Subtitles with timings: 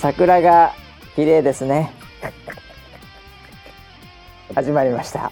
[0.00, 0.72] 桜が
[1.14, 1.92] 綺麗ですね。
[4.54, 5.30] 始まりました。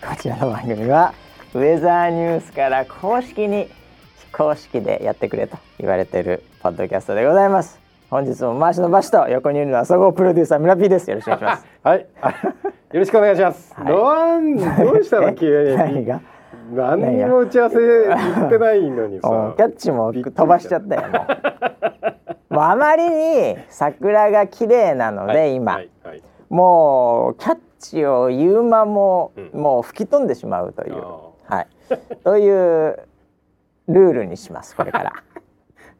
[0.00, 1.12] こちらの番組は
[1.54, 3.68] ウェザーニュースから公式に
[4.16, 7.78] 非公式でやってくれと言われているポッドキャストでございます。
[8.10, 11.10] 本日も回しの場所と横にいるのは総合プロデューサー村 P です。
[11.10, 11.66] よろしくお願いします。
[11.84, 12.06] はい。
[12.22, 12.34] あ よ
[13.00, 13.74] ろしくお願いします。
[13.76, 13.84] はい。
[13.84, 14.56] なん
[14.86, 15.76] どうしたの急に？
[15.76, 16.20] 何が？
[16.72, 19.62] 何にも打ち合わせ言ってないのにうんさキ。
[19.62, 21.02] ャッチも飛ばしちゃったよ
[22.50, 26.22] もうあまりに桜が綺麗なので、はい今、はいはい。
[26.48, 29.60] もうキャッチを言う間も、うん。
[29.60, 31.00] もう吹き飛んでしまうという、
[31.48, 31.68] あはい、
[32.24, 32.98] という
[33.86, 35.12] ルールにしますこれから。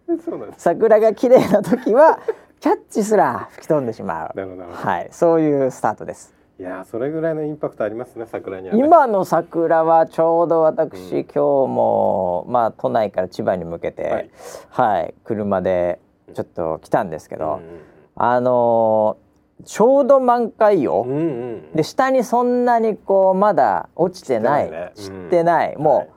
[0.59, 2.19] 桜が綺麗な時は
[2.59, 4.73] キャッチすら吹き飛んでしまう。
[4.73, 6.34] はい、そういうスタートです。
[6.59, 8.84] いやーそれぐらいのインパクトありますね桜にはね。
[8.84, 11.25] 今の桜はちょうど私、うん。
[11.25, 14.28] 今日もまあ都内から千葉に向けて
[14.73, 16.01] ははいい、車で
[16.34, 17.81] ちょっと来たんですけど、うん
[18.17, 19.31] あのー
[19.62, 21.72] ちょうど満開よ、うんうんうん。
[21.75, 24.70] で下にそんなにこうまだ落ちてない。
[24.70, 24.92] 散ってないね。
[24.95, 26.09] 散ってない、もう、はい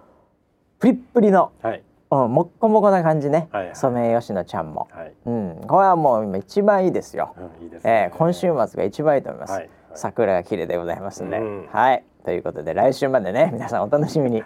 [0.80, 1.84] プリップリの、はい。
[2.12, 5.14] うん、もっこもこな感じね、はいはいソメイヨシノちゃんも、はい。
[5.26, 8.12] うん、これはもう今一番いいですよ、うんいいですえね。
[8.14, 9.70] ー今週末が一番いいと思います、はいはい。
[9.96, 11.68] 桜が綺麗でございますんで、うん。
[11.70, 12.04] はい。
[12.24, 14.44] ということで来週までね皆さんお楽しみに。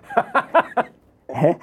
[1.29, 1.57] え？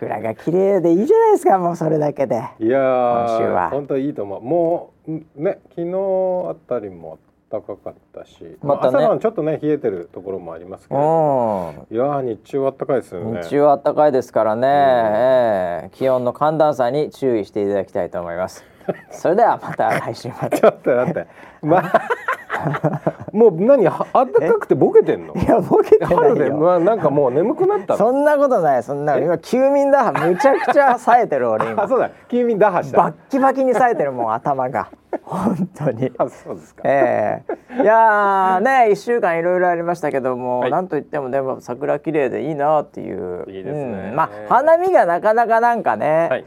[0.00, 4.40] 桜が綺麗でいいじゃないですかもうそれだけでいや今週はー本当いいと思う。
[4.42, 7.18] もうんね昨日あたりも
[7.50, 11.02] 暖かかったし、またね朝晩ちょっとね冷えてるところもありますけうど。
[11.02, 13.42] んいやー日中は暖かいですよね。
[13.42, 18.64] 日中は暖かいですからね、ええ気温の寒暖差に注意していただきたいと思います。
[19.10, 20.56] それではまた来週まで。
[20.60, 21.26] ちょっと待って。
[21.60, 21.82] ま
[23.32, 25.34] もう何は暖かくてボケてんの？
[25.40, 26.50] いやボケてな春で。
[26.50, 27.98] まあなんかもう眠くなったの。
[27.98, 31.88] そんなことないそんな今休眠打破むちゃくちゃ冴えてる俺 あ今。
[31.88, 32.10] そうだ。
[32.28, 32.98] 休眠打破した。
[32.98, 34.88] バッキバキに冴えてるもん頭が
[35.24, 36.12] 本当に。
[36.18, 36.82] あそうですか。
[36.84, 37.42] え
[37.78, 43.44] えいやーね一週間いろいろありましたけども、はいなんといってもでも桜綺麗でいいなっていう。
[43.48, 46.28] いいですねうんまあ花見がなかなかなんかね。
[46.30, 46.44] はい。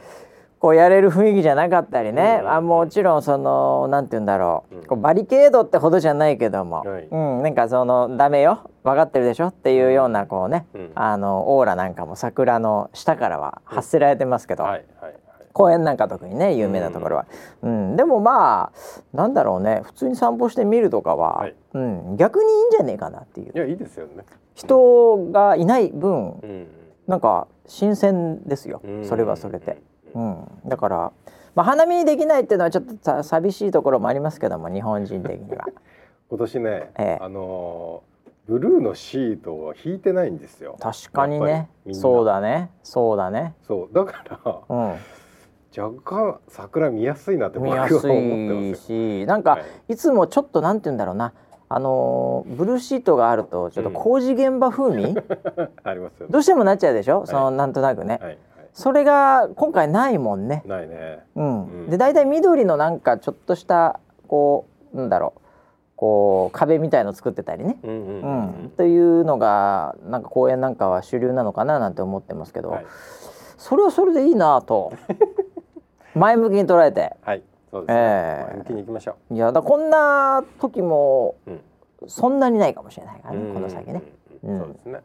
[0.63, 2.49] こうやれる雰囲気じゃなかったりね、うん。
[2.49, 4.85] あもちろんそのなんて言うんだろう,、うん。
[4.85, 7.07] こうバリケードってほどじゃないけども、はい。
[7.11, 8.61] うん、なんかそのダメよ。
[8.81, 9.47] 分かってるでしょ？
[9.47, 10.91] っていうようなこうね、うん。
[10.95, 15.15] あのオーラなんかも桜の下からは発せられてますけど、はいはい
[15.51, 17.25] 公園なんか特にね有名なところは、
[17.61, 17.95] うん。
[17.97, 18.71] でもまあ
[19.11, 19.81] なんだろうね。
[19.83, 21.55] 普通に散歩してみるとかは、はい。
[21.73, 23.51] うん、逆にいいんじゃねえかなっていう。
[23.53, 24.23] いやいいですよね。
[24.55, 26.67] 人がいない分うん。
[27.05, 29.81] なんか新鮮ですよ、うんそれはそれで。
[30.13, 31.11] うん、だから、
[31.55, 35.65] まあ、花見できないっていうのはちょっとさ寂しいところもありますけども日本人的には。
[36.29, 37.17] 今年ね、ええ。
[37.21, 38.13] あのー
[38.45, 40.75] ブルーのシートを引いてないんですよ。
[40.81, 41.69] 確かにね。
[41.93, 42.71] そうだね。
[42.83, 43.93] そうだね、そう。
[43.93, 44.77] だからうん、
[45.75, 49.23] 若干桜見やすいなって僕は見やす思っていますよ。
[49.23, 49.93] しなんか、はい。
[49.93, 51.31] い、つもちょっとなんて言うんだろうな。
[51.69, 55.15] あのーブルーシートがあるとちょっと工事現場風味、
[55.83, 56.31] ありますよね。
[56.31, 57.27] どうしてもなっちゃうでしょ、い。
[57.27, 58.37] そのなんとなくね、はいはい。
[58.73, 60.63] それが今回ないもんね。
[60.65, 61.23] ないね。
[61.35, 65.41] うんうんで大体緑のなんかちょっとしたこうなんだろう
[65.95, 72.85] こう壁みたいの作ってたりね、うんうんううんんというのがなんか公園なんかは主流なのかななんて思ってますけど、はい
[73.57, 74.91] それはそれでいいなと
[76.15, 77.99] 前向きに捉えてはいそうですね。
[78.01, 81.51] ええ前向きに行きましょいやだこんな時もう。
[81.51, 81.61] うん。
[82.07, 84.03] そんなにないかもしれないからね、うんこの先ね。
[84.43, 84.99] うんうんそうですね。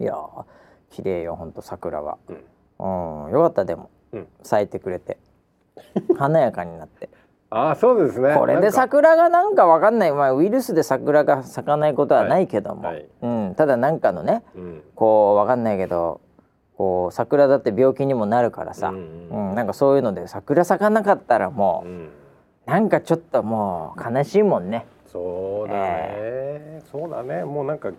[0.00, 0.44] いやー
[0.90, 2.18] 綺麗よほんと桜は。
[2.28, 2.44] うん。
[2.78, 3.32] うん。
[3.32, 4.28] よかったでも、うん。
[4.42, 5.18] 咲いてくれて。
[6.16, 7.10] 華やかになって。
[7.50, 8.34] ああそうですね。
[8.34, 12.94] これで桜がなんかわかんない、まあ、ウイルスで桜が咲かないことはないけども、はい。
[12.94, 13.06] はい。
[13.22, 14.82] うん、ただなんかのねうん。
[14.96, 16.20] こうわかんないけど
[16.76, 19.54] こう桜だって病気にもなるからさ、ううんうん。
[19.54, 22.08] なんかそういうので桜咲かなかったらもう、うん。
[22.66, 24.86] なんかちょっともう悲しいもんね。
[25.06, 27.44] そうだね、そうだね。
[27.44, 27.92] もうなんか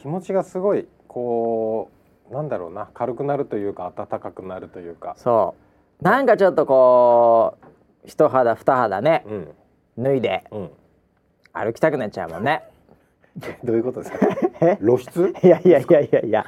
[0.00, 1.93] 気持ちがすごいこう
[2.34, 2.88] なんだろうな。
[2.94, 5.14] 軽くなるというか暖かくなるというか。
[5.16, 5.54] そ
[6.00, 6.04] う。
[6.04, 7.66] なんかちょっとこう
[8.04, 9.24] 一肌二肌ね。
[9.96, 10.02] うん。
[10.04, 10.44] 脱いで。
[10.50, 10.70] うん。
[11.52, 12.62] 歩きたくなっちゃうもんね。
[13.64, 14.18] どういうことですか？
[14.66, 14.76] え？
[14.78, 15.32] 露出？
[15.42, 16.44] いやいやいやいやいや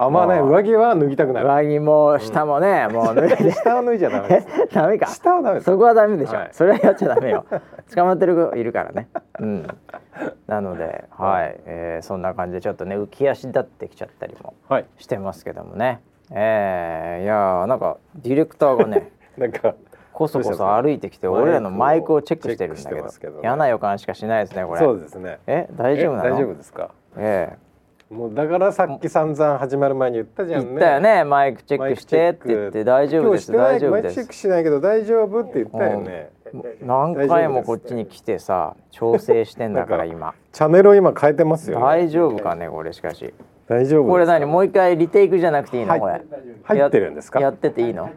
[0.00, 1.46] あまあね上着は脱ぎたくなる。
[1.46, 3.50] 上着も下もね、もう脱いで。
[3.52, 5.06] 下は脱いじゃダメ ダメか。
[5.06, 6.48] 下はダメそこはダメでしょ、はい。
[6.52, 7.44] それはやっちゃダメよ。
[7.94, 9.08] 捕まってる子いるからね。
[9.40, 9.66] うん。
[10.46, 14.86] なのではい、えーそんな感じでちょっとね浮き足立ってきちゃったりもはい。
[14.98, 16.00] してますけどもね。
[16.30, 19.74] えー、いやーなんかディレクターがねなんか
[20.12, 23.34] こそこそ歩いてきて俺らのマイクをチェックしてるんだけど。
[23.34, 24.80] ね嫌な予感しかしないですねこれ。
[24.80, 25.38] そうですね。
[25.46, 26.28] え大丈夫なの？
[26.28, 26.90] え大丈夫ですか？
[27.16, 27.67] ええ
[28.10, 30.66] もうだからさっき散々始まる前に言ったじゃんね。
[30.68, 31.24] 言ったよね。
[31.24, 32.82] マイクチェックしてって言って。
[32.82, 33.52] 大丈夫です。
[33.52, 36.30] 大丈夫でマイクチェックすしないけど大丈夫って言ったよね、
[36.80, 40.32] 何回もこっちに来てさ調整してんだから 今。
[40.52, 43.34] チャンネルを今変えてますよ、ね、大丈夫かねこれしかし。
[43.66, 44.46] 大丈夫これ何？
[44.46, 45.90] もう一回リテイクじゃなくていいの？
[45.90, 46.00] はい。
[46.00, 46.22] これ。
[46.62, 47.40] 入ってるんですか？
[47.40, 48.08] ややってていいの？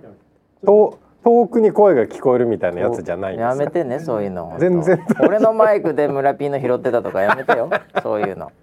[0.66, 4.56] と遠くに声が聞こえるみたいなやつじゃないやめてねそういうの。
[4.58, 5.06] 全然。
[5.20, 7.70] 俺のマイクで村ピーの拾ってたとかやめてよ。
[8.02, 8.54] そういうの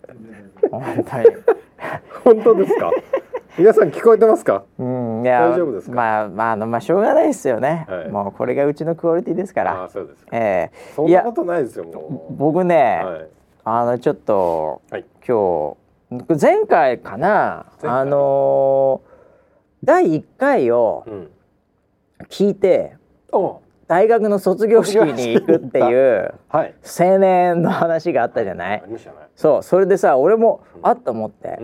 [0.71, 1.27] 本当に
[2.25, 2.91] 本当ですか？
[3.57, 4.65] 皆さん聞こえてますか？
[4.79, 5.95] うんいや大丈夫ですか？
[5.97, 8.09] まあまああのまあしょうがないですよね、はい。
[8.09, 9.85] もうこれがうちのクオリティですかあら。
[9.85, 10.37] あそうですか。
[10.37, 10.95] ええ。
[10.95, 13.29] そんいやなことないですよも僕ね、うはい。
[13.65, 15.05] あのちょっとはい。
[15.27, 15.77] 今
[16.11, 19.09] 日前回かなあのー
[19.85, 21.31] 第1回をうん。
[22.29, 22.97] 聞いて
[23.31, 26.75] お大学の卒業式に行くっていうはい。
[27.01, 28.83] 青年の話があったじゃない？
[29.35, 29.63] そう。
[29.63, 31.59] それでさ俺もあっと思って、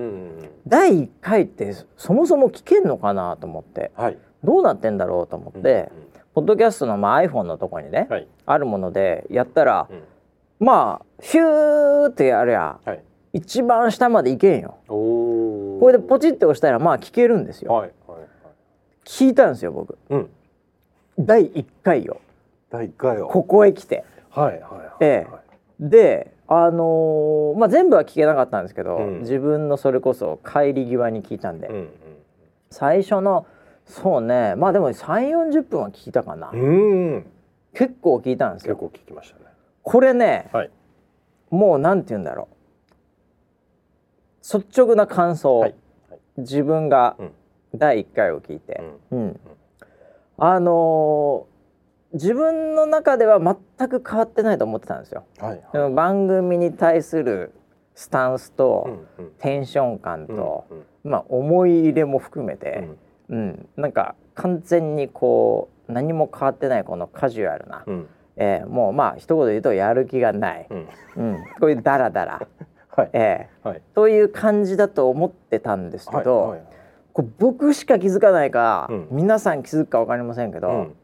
[0.67, 3.93] 第1回ってそもそも聞けんのかなと思って。
[3.95, 4.19] はい。
[4.43, 5.93] どうなってんだろうと思って、
[6.35, 8.09] ポッドキャストのまあ iPhone のとこにね、
[8.47, 10.03] あるものでやったら、うん。
[10.67, 13.03] まあヒューってやりゃはい。
[13.35, 14.77] 一番下までいけんよ。
[14.87, 17.91] これでポチって押したらまあ聞けるんですよ。
[19.05, 19.99] 聞いたんですよ僕。
[21.19, 22.21] うん第1回を
[22.71, 23.29] 第一回を。
[23.29, 24.05] ここへ来て。
[24.31, 25.27] はいはいはいえ
[25.81, 29.21] であのーまあ全部は聞けなかったんですけど、うん。
[29.21, 31.89] 自分のそれこそ帰り際に聞いたんで、うん
[32.71, 33.47] 最初の
[33.87, 34.57] そうね。
[34.57, 37.27] まあでも3 4 0分は聞いたかな、うんうん。
[37.75, 38.75] 結構聞いたんですよ。
[38.75, 39.45] 結構聞きましたね。
[39.83, 40.71] これね、はい。
[41.51, 42.55] もうなんて言うんだろう。
[44.59, 45.75] 率直な感想、はい。
[46.39, 47.31] 自分がうん。
[47.77, 49.19] 第1回を聞いて、うん。
[49.19, 49.41] うん
[50.39, 51.55] あのー
[52.15, 55.25] 自分の中では全く変わってないと思ってたんですよ。
[55.41, 57.53] はいその番組に対する
[57.97, 58.85] スタンスと、
[59.19, 59.33] うんうん。
[59.39, 60.75] テンション感と、う
[61.09, 62.89] んまあ思い入れも含めて、
[63.29, 63.37] うん。
[63.37, 63.69] うん。
[63.77, 68.09] なんか完全にこう何も変わってないこのカジュアルな、うん。
[68.37, 70.89] えーもうまあ一言で言うとやる気がない、うん。
[71.17, 72.47] うん、こういうダラダラ、
[72.97, 73.11] はい。
[73.13, 73.79] えはい。
[73.79, 76.74] ーという感じだと思ってたんですけど、はいはい
[77.15, 79.09] これ僕しか気づかないか、うん。
[79.13, 80.97] 皆さん気づくか分かりませんけど、うん。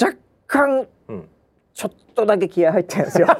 [0.00, 0.16] 若
[0.46, 1.28] 干うん。
[1.74, 3.26] ちょっとだけ気合入ってるんですよ。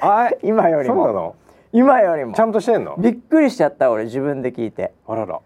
[0.00, 1.34] あ今よりも。
[1.72, 2.34] 今よりも。
[2.34, 2.94] ちゃんとしてんの？
[2.96, 4.92] びっくりしちゃった俺自分で聞いて。
[5.06, 5.40] あらら。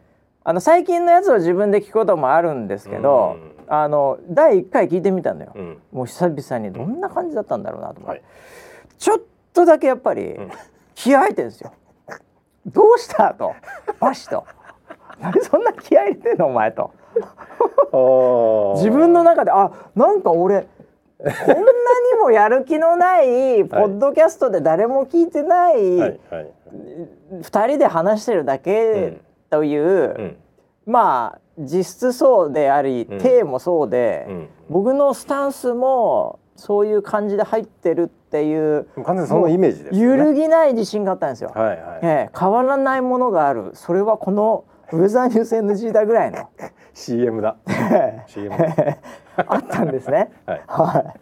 [0.44, 3.37] あの最近のやつを自分で聞くこともあるんですけど、
[3.69, 5.78] あの第1回聞いてみたのよ、うん。
[5.93, 8.22] もう久々にどんな感じだったんだろうなと思って、はい。
[8.98, 9.20] ちょっ
[9.55, 10.50] とだけやっぱりん。
[10.94, 11.72] 気合入ってるんですよ。
[12.67, 13.55] どうしたと。
[14.00, 14.44] バシと。
[15.20, 16.91] 何そんな気合入れてんのお前と。
[18.76, 20.67] 自分の中であなんか俺
[21.19, 21.64] こんなに
[22.20, 26.50] もやる気のないポッドキャストで誰も聞いてないはいはい
[27.43, 29.20] 2人で話してるだけ
[29.50, 30.37] という、うん。
[30.87, 33.19] まあ実質そうであり、うん。
[33.20, 34.49] 体もそうで、うん。
[34.70, 40.22] 僕のスタンスもそういう感じで入ってるっていう完全にそのイメージですよね。
[40.22, 41.53] 揺るぎない自信があったんですよ。
[41.55, 41.79] はいはい。
[42.03, 43.72] ええ変わらないものがある。
[43.74, 46.48] それはこのウェザーニュース NG だぐらいの。
[46.94, 47.56] CM だ。
[47.69, 48.22] ええ。
[48.27, 48.55] CM
[49.36, 50.32] あったんですね。
[50.46, 50.62] はい。
[50.67, 51.15] は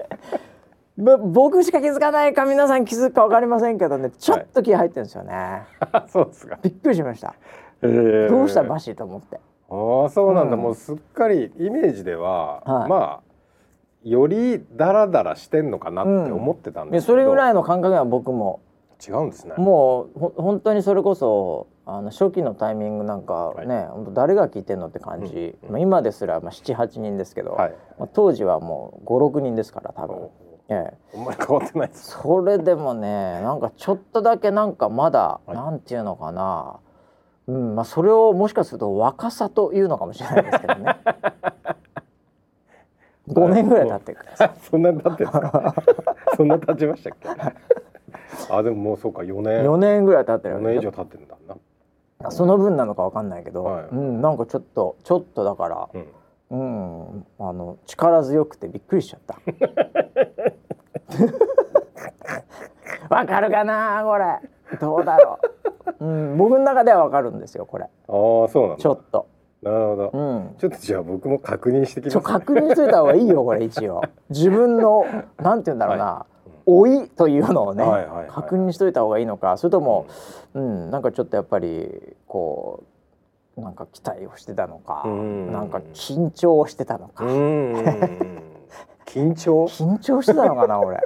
[0.97, 1.03] い。
[1.03, 5.63] ぼ僕しか気づかないか皆さん気づくか分かりませんけどねちょっと気合入ってるんですよね。
[6.07, 6.61] そうですか。
[6.63, 7.35] びっくりしました。
[7.83, 9.41] えーどうしたバシと思って。
[9.69, 10.63] ああそうなんだ、うん。
[10.63, 12.89] もうすっかりイメージでは、はい。
[12.89, 13.30] まあ
[14.05, 18.61] よりダラダラしてんのかなって思ってたんでですけど、それぐらいの感覚は僕も。
[19.07, 19.55] 違うんですね。
[19.57, 25.73] もうほ本当にそれこそあの初期のタイミングなんかね、本当誰が聞いてんのって感じ、うんうん。
[25.73, 27.75] まあ、今ですらまあ78人ですけど、はい。
[27.99, 30.17] まあ、当時はもう56人ですから多分。
[30.17, 30.33] お、
[30.69, 35.57] ええ、ほんまに変わってないですそれでもねなんかちょっとだけなんかまだ、はい。
[35.57, 36.77] なんていうのかな、
[37.49, 40.97] うんまあ、それをもしかすると若さというのかもしれないですけどね
[43.29, 45.27] 5年ぐらい経ってるから そんなに経って
[46.37, 47.29] そんな経ちましたっけ？
[48.51, 49.65] あでももうそうか4年。
[49.65, 52.31] 4年ぐらい経ってる4年以上経ってるんだな。
[52.31, 53.85] その分なのかわかんないけど、はい。
[53.93, 56.07] うん、なんかちょっとちょっとだから、うん。
[56.53, 59.39] うん、あの力強くてびっくりしちゃった。
[63.09, 64.79] わかるかなこれ。
[64.79, 65.39] どうだろ
[66.01, 67.85] う、うん、僕の中ではわかるんですよこれ。
[67.85, 68.83] ああそうなんだ。
[68.83, 69.27] ちょっと、
[69.63, 74.03] なるほど、うん、ちょっとじゃあ僕も確認してきます、ちょ確認しといた方がいいよこれ一応。
[74.31, 75.05] 自分の
[75.39, 76.25] なんて言うんだろうな、
[76.67, 78.29] 老いというのをね、はいはいはい。
[78.29, 79.59] 確認しといた方がいいのか。
[79.59, 80.07] それとも、
[80.55, 80.91] うん。
[80.91, 82.85] なんかちょっとやっぱりこ
[83.57, 85.53] うなんか期待をしてたのか、うん。
[85.53, 89.67] なんか緊張をしてたのか、緊張？
[89.69, 91.01] 緊張してたのかな俺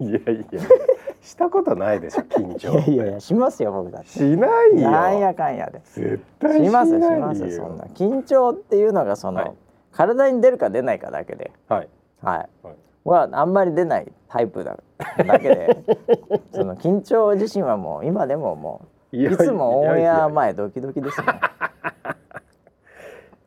[0.00, 0.60] いやいや。
[1.22, 4.10] したことないでしょ緊張いやいやしますよ僕だって。
[4.10, 4.90] しないよ。
[4.90, 5.80] なんやかんやで。
[5.84, 7.84] 絶対ししますしますそんな。
[7.94, 9.52] 緊張っていうのがその、はい。
[9.92, 11.50] 体に出るか出ないかだけで。
[11.68, 11.88] はい。
[12.22, 12.48] はい。
[12.62, 12.74] はい。
[13.04, 14.76] はあんまり出ないタイプだ。
[14.98, 15.76] だけで。
[16.52, 21.26] その緊張自身はもう今でももういつもオンエアい前ドキドキですね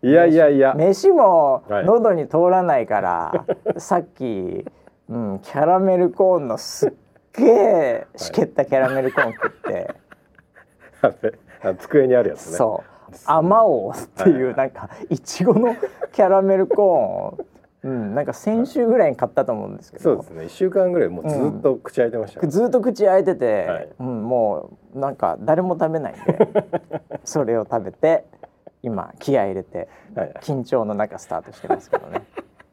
[0.01, 0.73] やいやいや。
[0.75, 1.85] 飯もはい。
[1.85, 3.45] 喉に通らないから、
[3.77, 4.65] さっき、
[5.09, 6.93] うん、キャラメルコーンのすっ
[7.33, 9.95] げえしけったキャラメルコーン食って、
[11.01, 12.57] あれあ机にあるやつね。
[12.57, 12.89] そう。
[13.25, 15.75] あまおうっていうなんかいちごの
[16.13, 17.37] キャラメルコーンを、
[17.81, 20.03] うん、なんか先週ぐらいに買ったと思うんですけど。
[20.03, 20.45] そうですね。
[20.45, 23.89] 一週間ぐらいもうずっと口開いてましたよ、ずっと口開いてて、はい。
[23.99, 26.49] うん、もうなんか誰も食べないんで
[27.23, 28.25] それを食べて
[28.83, 30.33] 今気合い入れてはい。
[30.41, 32.21] 緊張の中スタートしてますけどね。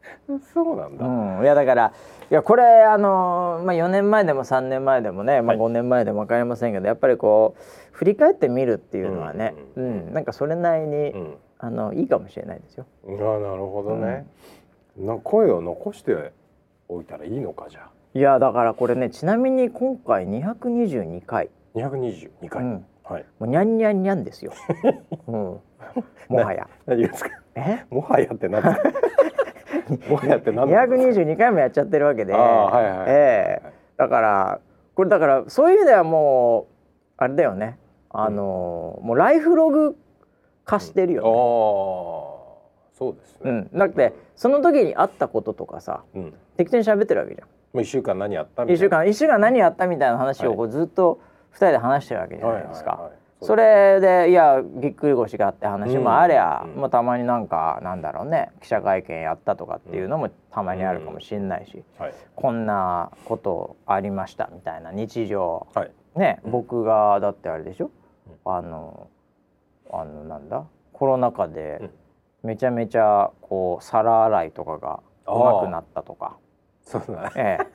[0.53, 1.93] そうなんだ、うん、いやだから
[2.31, 5.67] いやこれあの、まあ、4年前でも3年前でもね、まあ、はい。
[5.67, 10.11] 5年前でも分かりませんけど、やっぱりこう振り返ってみるっていうのはね、ううん。
[10.11, 10.13] ん。
[10.13, 11.37] なんかそれなりに、うん。
[11.59, 12.85] あのいいかもしれないですよ。
[13.07, 14.27] あなるほどね、
[14.99, 16.33] な声を残して
[16.89, 17.91] おいたらいいのかじゃあ。
[18.13, 23.25] いやだからこれねちなみに今回222回、222回、うん、はい。
[23.39, 24.53] もうにゃんにゃんにゃんですよ。
[25.29, 25.61] うん、も
[26.29, 26.69] はや。
[26.87, 27.31] 何ですか？
[27.55, 27.85] え？
[27.89, 28.91] もはやって何ですか？
[30.09, 32.41] もはやって何ですか？222回もやっちゃってるわけで、はい
[32.91, 33.05] はい。
[33.09, 33.73] ええ。
[33.97, 34.61] だから
[34.95, 36.75] これだからそういう意味ではもう
[37.19, 37.79] あれだよね。
[38.11, 39.97] あのーもうライフログ
[40.65, 43.51] 化してるよ、ああそうですね。
[43.51, 46.35] うね、ん、だってその時にあったこととかさうん。
[46.57, 47.49] 適当に喋ってるわけじゃん。
[47.75, 48.75] もう一週間何やったみたいな。
[48.75, 52.91] 一週間一週間何やったみたいな話をはいこうずっと二人で話してるわけじゃはないいですか。
[52.93, 53.13] はいはい
[53.43, 56.81] それでいやぎっくり腰があって話もありゃ、うんうん。
[56.81, 62.15] まあ、たまになんかなんだろうね記者会見やったとかっていうのもたまにあるかもしれないし、はい。
[62.35, 65.91] こんなことありましたみたいな日常はい。
[66.19, 66.51] ね、うん。
[66.51, 67.91] 僕がだってあれでしょ、
[68.47, 68.53] うん。
[68.53, 69.09] あの
[69.93, 70.65] あのなんだ？
[70.93, 71.91] コロナ禍で
[72.43, 76.39] めちゃめちゃこう皿洗いとかがうまくなったとか、
[76.83, 77.31] そうだね。
[77.37, 77.67] ええ、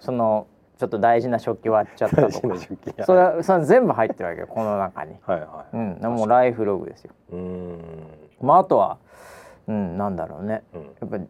[0.00, 5.14] そのちょっと大事な食器割っちゃった大とかそれそれ全部入ってるわけよこの中に。
[5.24, 7.12] はいはうん、もうライフログですよ。
[7.32, 7.34] い。
[7.34, 7.78] うーん。
[8.40, 8.98] まああとは、
[9.68, 10.64] うん、なんだろうね。
[10.74, 10.82] うん。
[10.82, 11.26] やっぱり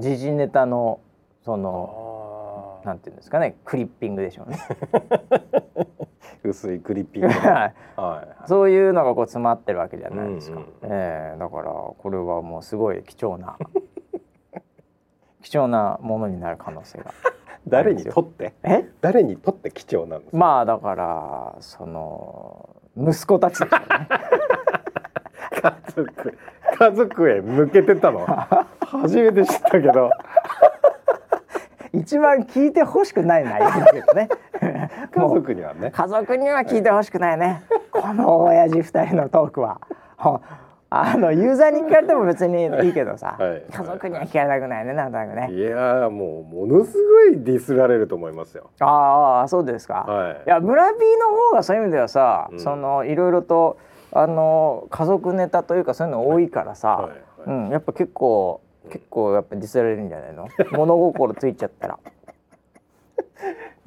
[0.00, 1.00] 時事ネタの
[1.44, 4.58] そのあなんていうんですかね、クリッピングでしょうね。
[5.74, 5.86] ー
[6.48, 7.26] 薄いクリッピー。
[7.28, 8.48] はいはい。
[8.48, 10.58] そういうのがこう詰まってるわけじゃないですか。
[10.58, 13.56] うんうんええだからこれはもうすごい貴重な
[15.42, 17.12] 貴重なものになる可能性が。
[17.68, 18.54] 誰にとって？
[18.62, 18.88] え？
[19.00, 20.36] 誰にとって貴重なんですか？
[20.36, 23.68] まあだからその息子たちね。
[25.62, 26.38] 家族
[26.78, 28.26] 家族へ向けてたの？
[28.80, 30.10] 初めて知ったけど。
[31.92, 34.28] 一番聞いてほしくない内容だけどね。
[35.12, 35.90] 家族にはね。
[35.90, 37.64] 家族には聞いてほしくないね。
[37.90, 39.80] この親父二人のトークは。
[40.90, 45.48] ほあのユーザーに聞かれても別にいいけどさ、はい家族には聞かれたくないねなんとなくね。
[45.52, 48.70] いやーもうものすごいディスられると思いますよ。
[48.80, 50.04] ああそうですか。
[50.06, 53.78] はいいや村 P の方がそういう意味ではさ、うんそのいろいろと
[54.12, 60.48] あの家族ネタというかそういうの多いからさ、はいはいうんやっぱ結構結構やっぱディスられるんじゃないの？
[60.72, 61.98] 物心ついちゃったら。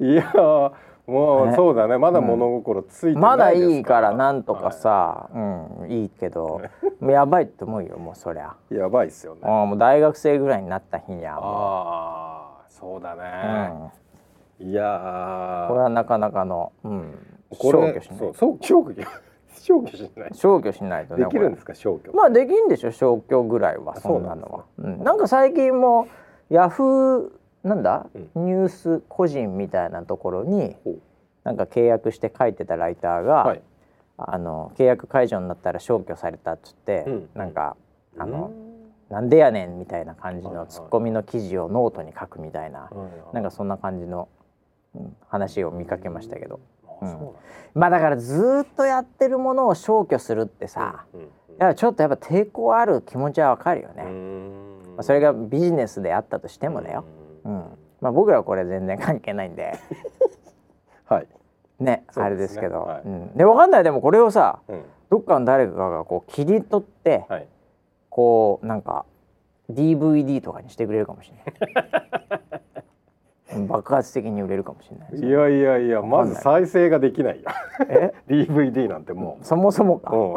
[0.00, 0.72] いやー
[1.06, 1.56] もうね。
[1.56, 1.98] そうだね。
[1.98, 6.62] まだ物心ついてまだいいからなんとかはさ、うんいいけど、
[7.00, 8.54] もうやばいって思うよもうそりゃ。
[8.70, 9.40] いやばいっすよね。
[9.44, 13.72] ああもう大学生ぐらいになった日にはもああそうだう、ね。
[14.60, 15.68] うん、いやー。
[15.68, 17.18] これはなかなかの、うん、
[17.50, 18.18] 消去しない。
[18.18, 19.02] そうそう消去
[19.60, 20.30] 消去しない。
[20.32, 22.06] 消去しないとねできるんでこすか消去。
[22.06, 24.64] れまあできんでしょ消去ぐらいはあそんなのは。
[24.78, 26.08] うん、なんか最近も
[26.48, 30.76] ヤフーなんだ、うニュース個人みたいなところに
[31.42, 33.62] なんか契約して書いてたライターが、はい。
[34.16, 37.28] あの契約解除になったら消去されたっつって、うん。
[37.34, 37.76] なんか
[38.16, 38.74] あの、うん
[39.10, 40.64] なんでやねんみたいな感じはいはい。
[40.64, 42.90] のツッコミの記事をノートに書くみたいな、
[43.32, 44.28] なんかそんな感じの、
[44.94, 46.60] うん話を見かけましたけど。
[47.00, 47.26] うなんだ。
[47.74, 51.28] まあだからずーっとやってるものを消去するってさ、うんうん
[51.76, 54.04] ちょっとやっぱ抵抗ある気持ちはわかるよね、
[55.02, 57.04] それがビジネスであったとしてもだよ、
[57.44, 57.64] うん。
[58.00, 59.78] まあ、僕らはこれ全然関係ないんで。
[61.06, 61.26] はい。
[61.80, 62.04] ねね。
[62.16, 63.02] あれですけど、はい。
[63.04, 63.84] うん、でわかんない。
[63.84, 64.82] でもこれをさうん。
[65.10, 67.46] どっかの誰かがこう切り取って、はい。
[68.10, 69.04] こうなんか
[69.70, 71.36] DVD とかにしてくれるかもしれ
[71.74, 72.42] ない。
[73.56, 77.50] う ん爆発的に売れるかもしれないいやいやいやまず再生ができないよ。
[77.88, 78.12] え？
[78.28, 80.34] DVD なんてもそもそもか、う。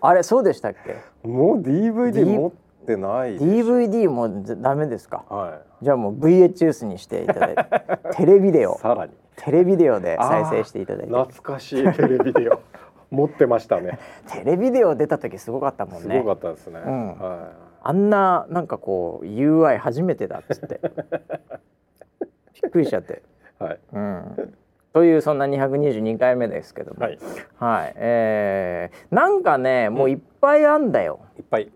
[0.00, 0.96] あれそうでしたっけ？
[1.24, 1.32] うん。
[1.32, 2.50] もう DVD 持っ
[2.94, 3.38] てない。
[3.38, 5.24] DVD もずダメですか？
[5.28, 7.64] はじゃあもう VHS にしていただいて
[8.16, 8.66] テレビデい。
[8.66, 8.78] オ。
[8.78, 9.12] さらに。
[9.36, 11.12] テレビデオで再生していただいて。
[11.12, 12.60] 懐かしいテレビデオ。
[13.10, 13.98] 持ってましたね。
[14.28, 16.16] テレビデオ出た時すごかったもんね。
[16.18, 17.08] すごかったですね、うん。
[17.18, 17.48] は
[17.82, 20.80] あんななんかこう UI 初めてだっつって。
[22.62, 23.22] びっくりしちゃって。
[23.60, 23.78] いはい。
[23.94, 24.54] うん、
[24.92, 27.18] というそんな222回目ですけども、はい。
[27.58, 27.92] はい。
[27.96, 31.72] えーなんかねもういっぱいあんだよ、いっぱい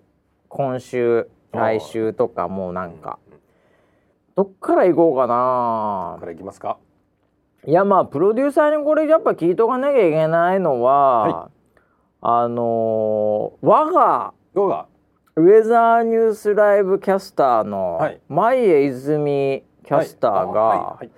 [0.57, 3.19] 今週来週とかもうなんか
[4.37, 6.17] どっから行こうかな。
[6.21, 6.79] からいきますか？
[7.67, 11.51] いやまあプロデューサーにこれやっぱ聞いとかなきゃいけないのは、は
[12.21, 14.87] あのー我がどうだ
[15.35, 18.21] ウェザーニュースライブキャスターのはい。
[18.29, 20.79] 前江泉キャスターが、はい。
[20.79, 21.11] はい。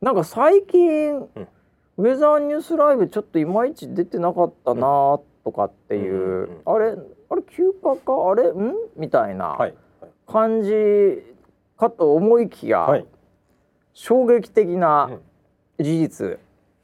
[0.00, 1.28] なんか最近、ん。
[1.96, 6.74] ウェザーニュースライブちょっといまいち出てなかったなとかっていう、うんうんうん。
[6.76, 6.96] あれ
[7.30, 8.30] あれ休暇か？
[8.30, 8.50] あれ？
[8.50, 8.74] ん？
[8.96, 9.56] みたいな
[10.26, 11.22] 感じ
[11.78, 13.06] かと思いきや、はい。
[13.92, 15.20] 衝撃的うなん。
[15.78, 16.38] 事実、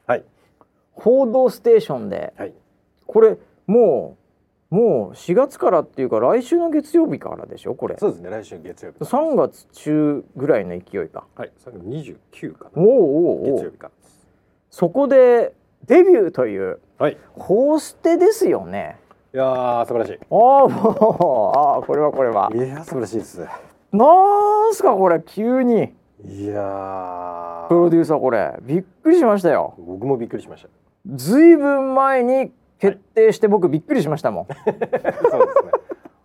[0.06, 0.24] はい。
[0.92, 2.54] 報道ステーションではい。
[3.06, 3.36] これ
[3.66, 4.16] も
[4.70, 7.74] うもう4月からっていうか来週の月曜日からでしょ？
[7.74, 7.96] これ。
[7.98, 12.82] そうですね来週月曜日3月中ぐらいの勢いかはいそれが29かな。
[12.82, 12.92] おうお
[13.44, 13.56] うおう。
[13.56, 13.90] 月曜日か
[14.70, 15.54] そこで
[15.86, 17.18] デビューというはい。
[17.34, 18.98] ホーステですよね
[19.36, 22.50] いやー素晴らしああもうああこれはこれは。
[22.54, 23.46] いいやー素晴らしいです。
[23.92, 25.92] なんすかこれ急に。
[26.24, 27.68] いやー。
[27.68, 28.54] プロデューサーこれ。
[28.62, 29.74] びっくりしましたよ。
[29.76, 30.70] 僕もびっくりしました。
[31.14, 34.92] ずいぶん前に決定して僕びっくりしましたもん、そうですね。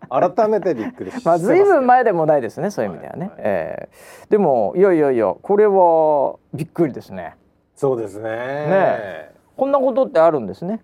[0.09, 3.39] 改めてびっくりしまあずいぶん前前でもないですねそういう意味ではね、はいはい。
[3.39, 3.89] え
[4.23, 4.27] え。
[4.29, 7.35] でもいやいやいやこれはびっくりですね。
[7.75, 8.29] そうですね。
[8.29, 10.81] ねこんなことってあるんですね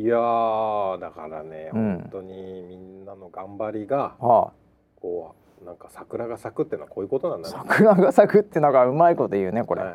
[0.00, 1.98] いやーだからね、うん。
[1.98, 4.50] 本当にみんなの頑張りがは
[4.96, 7.64] こうなんか桜が咲くっていうのはこういうことなんあ、だね。
[7.68, 9.92] 桜が咲くってなんかうまいこと言うねこれ、はい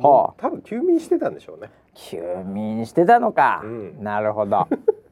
[0.00, 1.70] はあ多分休眠してたんでしょうね。
[1.94, 3.96] 休眠してたのか、うん。
[4.00, 4.68] なるほど。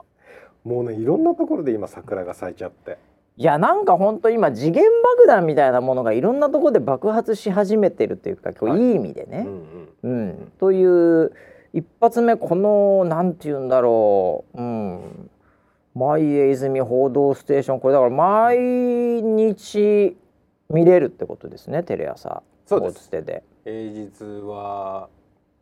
[0.62, 2.98] もうねいろんなところで今桜が咲いちゃって。
[3.36, 4.84] いやなんかほんと今次元
[5.16, 8.80] 爆弾みたいなものがいろんなところで爆発し始めてるというかはい。
[8.80, 9.44] い、い意味でね、
[10.04, 10.20] うんうん。
[10.20, 10.52] うん。
[10.60, 11.32] という
[11.72, 15.30] 一発目このなんて言うんだろう、うん、
[15.94, 17.80] 前江泉報道ステーション。
[17.80, 18.58] これだから毎
[19.22, 20.16] 日
[20.70, 22.42] 見れるってことですねテレ朝。
[22.66, 23.10] そうです。
[23.10, 23.22] 平
[23.64, 24.10] 日
[24.44, 25.08] は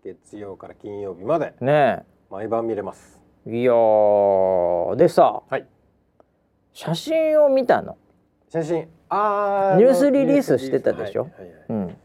[0.03, 1.55] 月曜から金曜日まで。
[1.61, 3.21] ね毎晩見れます。
[3.47, 4.97] えいやー。
[4.97, 5.67] でさはい。
[6.73, 7.97] 写真を見たの？
[8.49, 8.89] 写真。
[9.09, 11.23] あーニュースリリースしてたでしょ？
[11.23, 11.65] はいはいはい。
[11.69, 11.97] うん、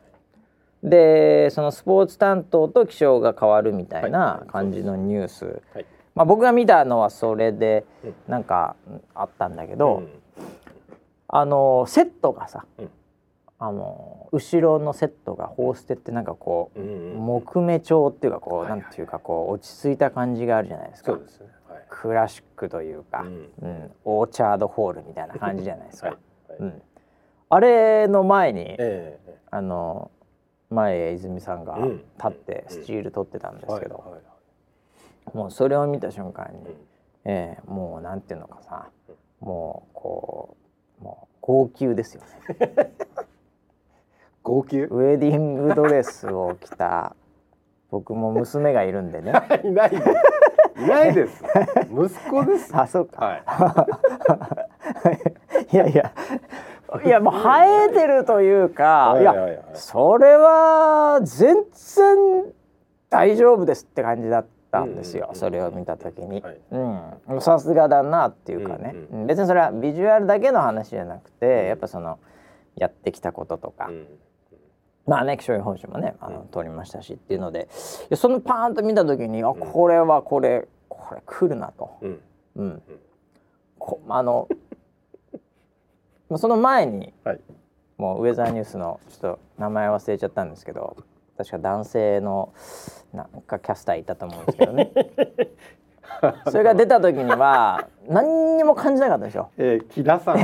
[0.84, 4.48] でそのスポーツ担当と気象が変わるみたいはない。
[4.50, 5.86] 感じのニュース、はい。
[6.16, 8.14] まあ、僕が見たのはそれでうん。
[8.28, 10.08] なんかうんあったんだけど、うん。
[11.28, 12.90] あのセットがさ、うん。
[13.62, 21.12] あの後ろのセットがホーステってなんかこう、うんうん木目調っていうかこう、はいはいなんていうかこう落ち着いた感じがあるじゃないですか。
[21.12, 21.18] ね
[21.68, 23.50] はいクラシックというか、うん。
[23.62, 23.92] うん。
[24.06, 26.16] オーチャードホールみたいな感じじゃないですか。
[26.58, 26.82] うん、
[27.50, 29.36] あれの前に、えええ。
[29.52, 30.10] あの
[30.70, 31.98] 前へ泉さんがうん。
[32.18, 34.04] 立ってスチール取ってたんですけど、
[35.34, 36.76] もうそれを見た瞬間に、うん。
[37.26, 38.90] ええもうなんていうのかさ、
[39.40, 40.58] もうこ
[41.02, 42.22] うもう号泣ですよ
[42.60, 42.74] ね。
[44.44, 44.78] 号泣？
[44.80, 47.16] ウェディングドレスを着た
[47.92, 49.34] 僕も娘がいるんでね。
[49.64, 50.04] いないです。
[50.78, 51.44] いないです。
[51.92, 52.72] 息子です。
[52.78, 53.44] あそうか、はい。
[55.72, 56.12] い、やいや
[57.06, 59.34] いやもう生えてるというか、 いや
[59.74, 62.54] それは全然
[63.10, 66.58] 大丈夫ですって感じだったんですよ、うんそれを見た時に、はい。
[66.72, 67.42] うん。
[67.42, 72.20] さすがだなっていうかね、うんうん別にそれはビジュアルだけの話じゃなくてやっぱその
[72.76, 74.08] やってきたこととか、うん。
[75.06, 76.48] まあね気象予報士もねあの、うん。
[76.50, 77.68] 通りましたしっていうので。
[78.16, 82.22] そのパーンと見た時にあこれはこれこれ来るなと、うん。
[82.56, 82.82] うん、
[83.78, 84.48] こあの
[86.30, 87.40] まあその前にはい。
[87.98, 90.96] もうウェザーニュースのちょっと名前忘れちゃったんですけど
[91.38, 92.54] 確か男性の
[93.14, 94.92] なんかキャスターいたと思うんですけどね。
[96.50, 100.38] それが出た時には何にも感じなかったでしょえー、木田さん。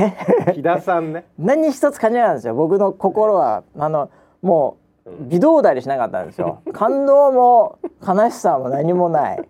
[0.54, 1.24] 木田さんね。
[1.38, 2.54] 何一つ感じなかったんですよ。
[2.54, 4.10] 僕の心はあの
[4.42, 6.60] もううん微動だにしなかったんですよ。
[6.72, 9.48] 感動も悲しさも何もない。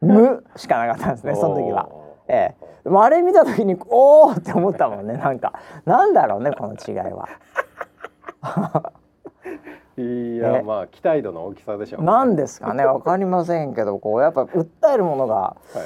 [0.00, 1.88] 無しかなかったんですね その時は。
[2.28, 2.54] え
[2.86, 5.52] え、あれ見た時におおって思ったもんねなんか。
[5.84, 7.28] なんだろうねこの違いは。
[9.98, 10.62] いやね。
[10.62, 12.06] まあ期待度の大きさでしょうね。
[12.06, 15.78] なんですかねわかりませんけどこうやっぱ訴えるものがはい。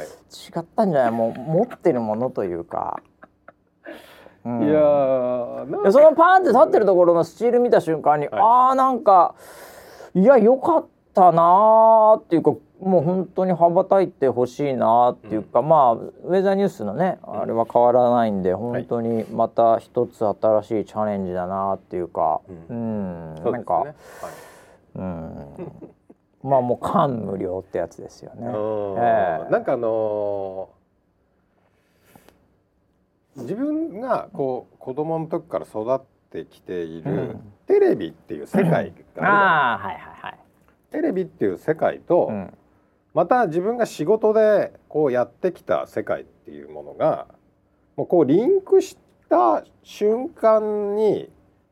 [0.59, 1.11] 違ったんじゃない？
[1.11, 3.01] もう持ってるものというか。
[4.45, 4.63] うん。
[4.63, 4.79] いや
[5.91, 8.41] そのパーンって立ってるところのスチール見た瞬間に、はい。
[8.41, 9.35] あーなんか
[10.15, 23.53] いや良かったなーっていうかもう本当に羽ばたいてほしいなっていうか、まあウェザーニュースのねあれは変わらないんで、本当にまた一つ新しいチャレンジだなっていうか、うん、そうですね。
[23.53, 23.95] なんか、
[24.95, 25.91] うん、
[26.43, 28.47] まあもう感無量ってやつですよね。
[28.47, 29.51] うんええ。
[29.51, 30.77] なんかあのー
[33.37, 37.53] 自分がこう子供の時から育ってきている、うん。
[37.67, 40.39] テレビっていう世界がある。
[40.91, 42.55] テレビっていう世界と、うん
[43.17, 47.27] また自分が仕事でこうやってきた世界っていうものが
[47.97, 48.99] もうこうリンクし
[49.31, 51.31] た瞬間に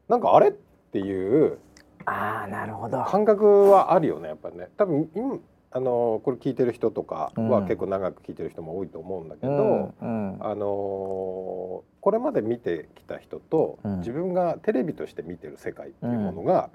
[0.08, 1.58] なんかあれっていう
[2.06, 3.04] ああなるほど。
[3.04, 5.38] 感覚はあるよねやっぱりね多分今
[5.72, 16.70] あのこれ聞いてる人とかはうん結構長く聞いてる人も多いと思うんだけど、うんうんあのこれまで見てきた人と、うん自分がテレビとして見てる世界っていうものが、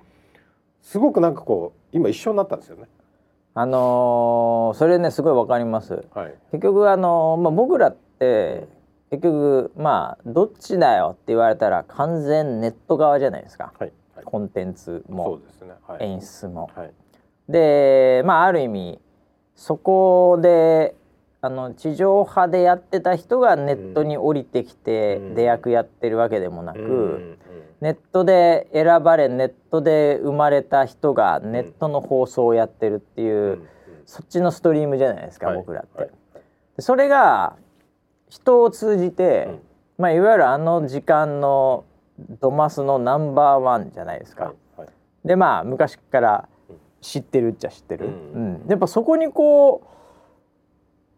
[0.82, 2.86] すごくなんかこう今一緒になったんですよね。
[3.56, 6.06] あのーそれねすごいわかります。
[6.14, 8.68] はい、結局あのーまあ僕らって
[9.10, 13.74] 結局まあどっちだよって言われたら完全ネット側じゃないですか。
[13.80, 15.74] はいはい、コンテンツそもね。
[15.88, 16.70] はい、演出も。
[16.76, 16.94] はい、
[17.50, 19.00] でまあある意味
[19.56, 20.96] そこで
[21.42, 25.36] あの地上波でやってた人がネットに降りてきてうん。
[25.36, 27.38] 出役やってるわけでもなく、
[27.80, 33.68] ネットで選ばれネットで生まれた人がネットの放送をやってるっていう、うん。
[34.06, 35.58] そっちのストリームじゃないですか、はい。
[35.58, 36.02] 僕らって。
[36.02, 36.10] はい。
[36.76, 37.56] でそれが
[38.28, 39.60] 人を通じて、うん。
[39.98, 41.86] まあ、いわゆるあの時間の
[42.42, 44.46] ドマスのナンバーワンじゃないですか。
[44.46, 44.56] はい。
[44.82, 44.90] はい。
[45.24, 46.50] でまあ昔から
[47.00, 48.68] 知ってるっちゃ知ってる、ううんん。
[48.68, 49.99] やっぱそこにこう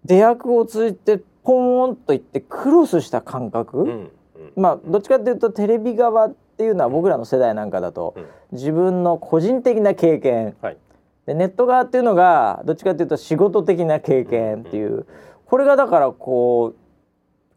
[0.06, 4.12] 出役を通じてポーンといってクロスした感覚、うんうん。
[4.56, 8.26] まあどっちかっていうとテレビ側っていうのは僕らの世代なんかだと、うん。
[8.52, 10.56] 自分の個人的な経験。
[10.62, 10.78] はい。
[11.26, 15.06] でネット側っていうのがどっちかっていうと仕事的な経験っていう、
[15.46, 16.76] これがだからこう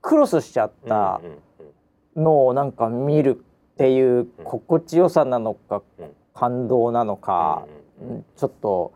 [0.03, 1.21] クロスしちゃった
[2.17, 6.07] のをなんか見るっていう心地よさなのか、うん。
[6.35, 7.65] 感動なのか、
[8.37, 8.93] ちょっと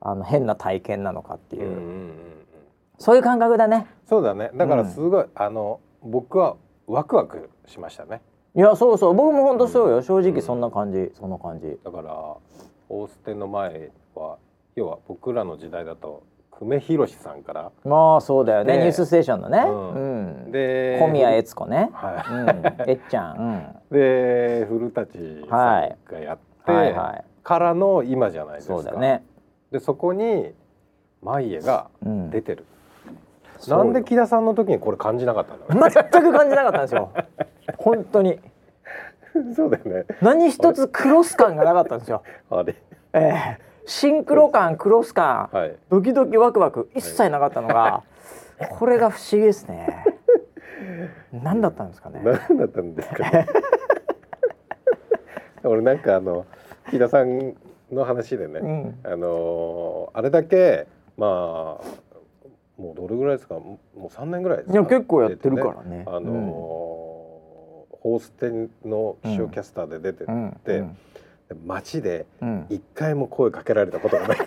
[0.00, 2.12] あの変な体験なのかっていう、
[2.98, 3.86] そういう感覚だね。
[4.06, 6.56] そうだねだからすごい、あの僕は
[6.86, 8.20] ワクワクしましたね
[8.54, 11.78] いやそうそう僕も本当そうよ、正直そんな感じそんな感じ。
[11.84, 12.12] だから
[12.88, 14.38] オーステンの前は
[14.76, 16.22] 要は僕らの時代だと
[16.58, 19.58] 久米宏さんからまあそうだよねでニュースステーションのね。
[19.58, 20.52] ううん。
[20.52, 21.90] で小宮悦子ね。
[21.92, 22.90] はうん。
[22.90, 23.76] えっちゃん。
[23.90, 25.06] い、で古舘
[25.50, 26.76] さんがやって、うん。
[26.76, 27.24] はいはい。
[27.42, 29.22] からの今じゃないですかそうだよね。
[29.70, 30.52] でそこに
[31.22, 32.30] 舞家がうん。
[32.30, 32.64] 出てる、
[33.68, 37.10] なんで木田さんの時にこれ感じなかったんだろう全く感じなかったんですよ。
[37.78, 38.40] 本当に。
[39.54, 40.04] そうだよね。
[40.22, 42.22] 何一つクロス感がなかったんですよ。
[42.50, 42.74] あれ。
[43.12, 43.18] え
[43.58, 43.58] え。
[43.86, 45.76] シンクロ感クロス感、はい。
[45.90, 48.02] ドキドキワクワク一切なかったのが、
[48.70, 50.04] これが不思議ですね。
[51.32, 52.20] 何だったんですかね。
[52.24, 53.46] 何だったんですかね。
[55.64, 56.46] 俺なんかあの
[56.90, 57.54] 木田さん
[57.92, 58.98] の話でね、うん。
[59.04, 61.84] あのーあれだけまあ
[62.78, 63.54] もうどれぐらいですか？
[63.54, 64.72] もう3年ぐらいですか？
[64.74, 66.04] いや結構やってるからね。
[66.06, 66.96] あのー
[67.98, 70.28] ホーステンの気象キャスターで出てっ
[70.62, 70.84] て、
[71.64, 72.66] 街でうん。
[72.70, 74.40] 一回も声かけられたことがないっ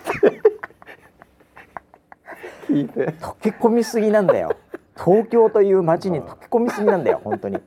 [2.72, 4.56] 聞いて溶け込みすぎなんだよ。
[4.96, 7.58] 東京という街に溶け込みすぎなんだよ本当に。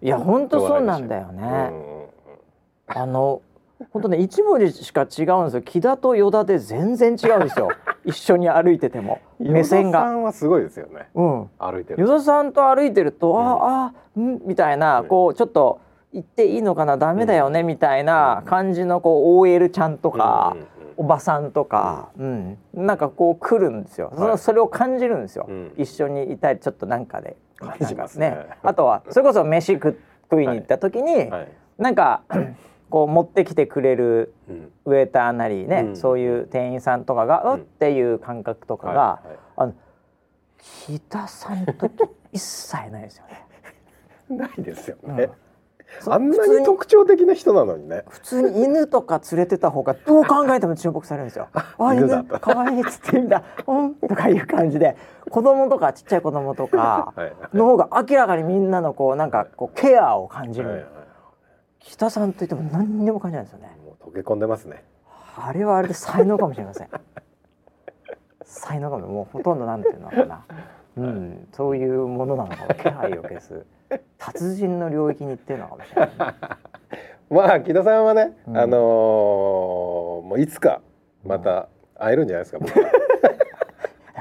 [0.00, 1.42] いや本当そうなんだようね。
[1.46, 2.06] ん
[2.86, 3.42] あの
[3.90, 5.62] 本当ね一文字しか違うんですよ。
[5.62, 7.70] 木田と依田で全然違うんですよ。
[8.04, 9.20] 一緒に歩いてても。
[9.38, 10.08] 目線が。
[10.10, 11.08] んはすごいですよね。
[11.14, 11.50] うん。
[11.58, 13.40] 歩いてる依田さんと歩いてると、うん。
[13.40, 15.06] ああうんみたいな、うん。
[15.06, 15.80] こうちょっと
[16.12, 20.56] 行っていいのかなダメだよね、みたいな感じのこう OL ちゃんとか、
[20.96, 22.58] おばさんとか、うん。
[22.74, 24.38] なんかこう来るんですよ、そのはい。
[24.38, 25.72] それを感じるんですよ、うん。
[25.76, 28.46] 一緒にいたりちょっとなんかで感じますね。
[28.62, 29.98] あとはそれこそ飯食
[30.30, 31.48] 食いに行った時に、はい。
[31.78, 32.22] なんか
[32.92, 34.72] こう持ってきてくれるうん。
[34.84, 35.96] ウェーターなりね、うん。
[35.96, 39.38] そういう店員さんとかが、うっていう感覚とかが、はいはい。
[39.56, 39.74] あの
[40.86, 41.90] 木田さんの時
[42.32, 43.46] 一切ないですよね。
[44.28, 45.16] ないですようん。
[45.16, 45.30] ね、
[46.00, 48.04] そあんなに特徴的な人なのにね。
[48.10, 51.48] 普通に犬とか連れてた方がどう考えても注目されるんですよ。
[51.78, 54.96] あ犬だった犬可愛いっつってみんな「うん」とかいう感じで。
[55.30, 60.80] 子供とかちっちゃい子供とかはいの方が明らかにみんなのこうなんかこうケアを感じはいはい。
[60.80, 61.01] る。
[61.84, 63.76] 北さんといっても何にも感じないんですよね。
[63.84, 64.84] もう溶け込んでますね
[65.36, 66.88] あれはあれで才能かもしれません。
[68.44, 70.44] 才能かももうほとんどなんていうのかな。
[70.94, 73.64] うん、そういうものなのかも気配を消す
[74.18, 76.34] 達人の領域に行ってるのかもしれない。
[77.30, 80.82] まあ木田さんはね、うんあのーもういつか
[81.24, 81.68] また
[81.98, 82.58] 会えるんじゃないですか。
[82.58, 82.90] 僕は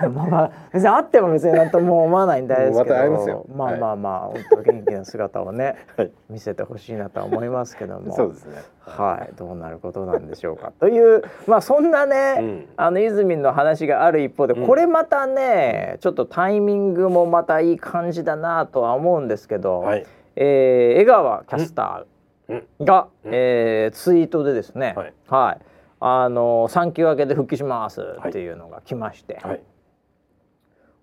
[0.09, 2.73] まあまあ別にあっても別になんとも思わないんですけど。
[2.79, 8.13] また会いますよまあまあまあ、本当元気な姿をね、 はい見せてほしいなとは思いますけども。
[8.13, 8.61] そうですね。
[8.81, 9.35] はい。
[9.35, 10.71] どうなることなんでしょうか。
[10.79, 12.69] というまあそんなね、うん。
[12.77, 14.67] あの泉の話がある一方でうん。
[14.67, 20.05] これまたね、ちょっとタイミングもまたいい感じだなとは思うんですけど、はい。
[20.35, 22.05] えー江川キャスタ
[22.47, 22.67] うん。
[22.79, 23.31] ーが、うん。
[23.33, 25.13] えーツイートでですね、はい。
[25.29, 25.65] はい。
[26.03, 29.61] あの産休明けで復帰しますっていうのが来まして、はい。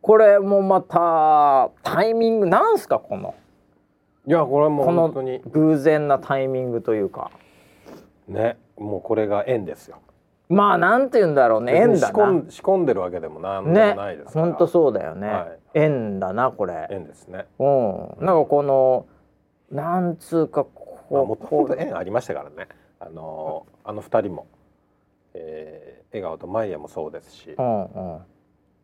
[0.09, 3.35] これもまたタイミングなんすかこの？
[4.27, 5.43] いやこれはもう本当に。
[5.53, 7.31] 偶然なタイミングというか。
[8.27, 9.99] ねもうこれが縁ですよ。
[10.49, 12.31] まあなんて言うんだろうね縁だな。
[12.31, 14.47] ん仕込んでるわけでもなんでねもないですから。
[14.47, 15.59] ほんとそうだよね、はい。
[15.75, 16.87] 縁だなこれ。
[16.91, 17.45] 縁ですね。
[17.59, 18.25] うん。
[18.25, 19.05] なんかこの
[19.71, 20.65] なんつうか
[21.11, 22.69] まあもともこと縁ありましたからね。
[22.99, 24.47] あのーあの二人も、
[25.35, 27.51] えー、笑顔とマイヤもそうですし。
[27.51, 28.19] う、んうん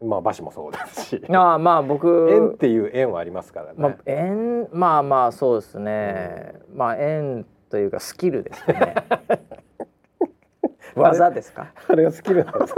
[0.05, 1.23] まあバシもそうですし。
[1.35, 3.73] ああまあ僕縁っていう縁はありますからね。
[3.77, 8.95] まあ、縁まあまあそうですね、まあ縁というかスキルですね。
[10.95, 11.69] 技ですか？
[11.89, 12.75] あれがスキルなんです。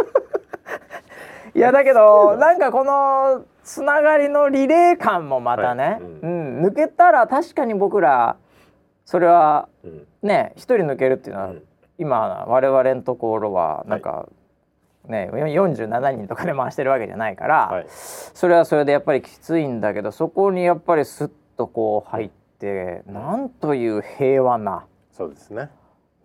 [1.54, 2.70] いやだけどなんか？
[2.70, 6.00] このつながりのリレー感もまたね、はい。
[6.00, 6.62] うん。
[6.66, 8.36] 抜けたら確かに僕ら
[9.04, 10.06] それはうん。
[10.22, 11.62] ね一人抜けるっていうのは、うん。
[11.98, 14.26] 今我々のところはなんか、
[15.08, 17.86] ね47人とかで回してるわけじゃないから、はい。
[17.88, 25.70] それはそれでやっぱりきついんだけどそこにやっぱりスッとこう入ってなんという平和なそうですね。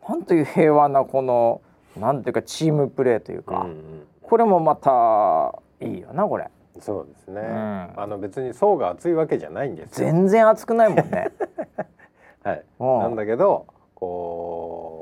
[0.07, 1.61] なんという平和なこの
[1.97, 5.53] なんていうかチームプレーというか、うんうんこれもまた
[5.85, 6.47] いいよなこれ
[6.79, 7.41] そうですね。
[7.41, 10.07] んあの別に層が厚いわけじゃないんですよ。
[10.07, 11.31] 全然熱くないもんね
[12.41, 12.63] はい。
[12.79, 15.00] うんなんだけどこう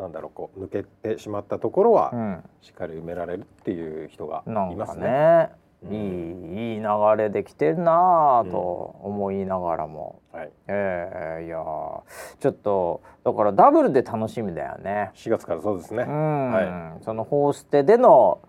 [0.00, 5.50] なんだろうこう抜けてしまったところは、うんしっかり埋められるっていう人がいますね。
[5.82, 6.86] いいいい流
[7.16, 10.50] れできてるなぁと思いながらも、はい。
[10.68, 12.00] えーいやー
[12.38, 15.10] ちょっとだからダブルで楽しみだよね。
[15.14, 16.04] 4月からそうですね。
[16.06, 18.40] うん、はそのホーステでの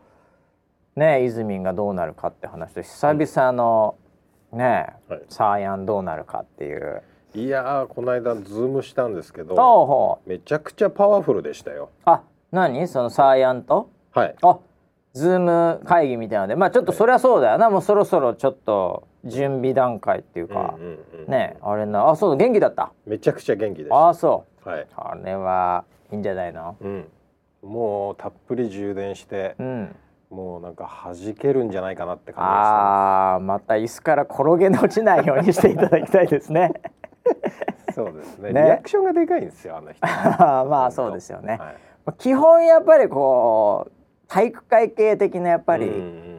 [0.95, 3.95] ねイズミンがどうなるかって話と久々の
[4.51, 7.03] ね、はいサーヤンどうなるかっていう。
[7.33, 11.89] いやーこの間ズームしたんですけど、めちゃくちゃパワフルでしたよ。
[12.03, 12.87] あ何？
[12.87, 14.35] そのサーヤンとはい。
[14.41, 14.59] あ
[15.13, 16.41] ズーム会議みたいな。
[16.41, 22.09] のでまあちょっとそりゃそうだよな、もうそろそろちょっと準備段階っていうか、うんうんうんねあれな。
[22.09, 22.91] あそう元気だった？
[23.05, 24.09] めちゃくちゃ元気でした。
[24.09, 24.81] あそはい。
[24.81, 26.75] うあれはいいんじゃないの？
[26.81, 27.07] うん。
[27.61, 29.95] もうたっぷり充電してう、ん。
[30.29, 36.71] もうなんか弾けるんじゃないかなって感じであーまた椅子から転げ落ちないようにしていただきたいですね。
[37.95, 38.51] そうですね。
[38.51, 38.61] ね。
[38.63, 40.05] リアクションがでかいんですよあの人。
[40.07, 42.13] まあそうですよね、はい。
[42.17, 43.91] 基本やっぱりこう
[44.27, 45.89] 体育会系的なやっぱり、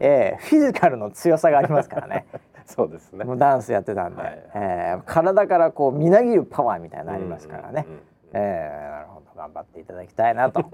[0.01, 2.27] ええフィジカルの強さがありますからね。
[2.65, 3.25] そうですね。
[3.25, 4.43] もうダンスやってたんで、はい。
[4.55, 8.03] ええ体からこうみなぎるパワーみたいなのありますからね、うんうんうん
[8.35, 9.27] ええなるほど。
[9.37, 10.65] 頑張っていただきたいなと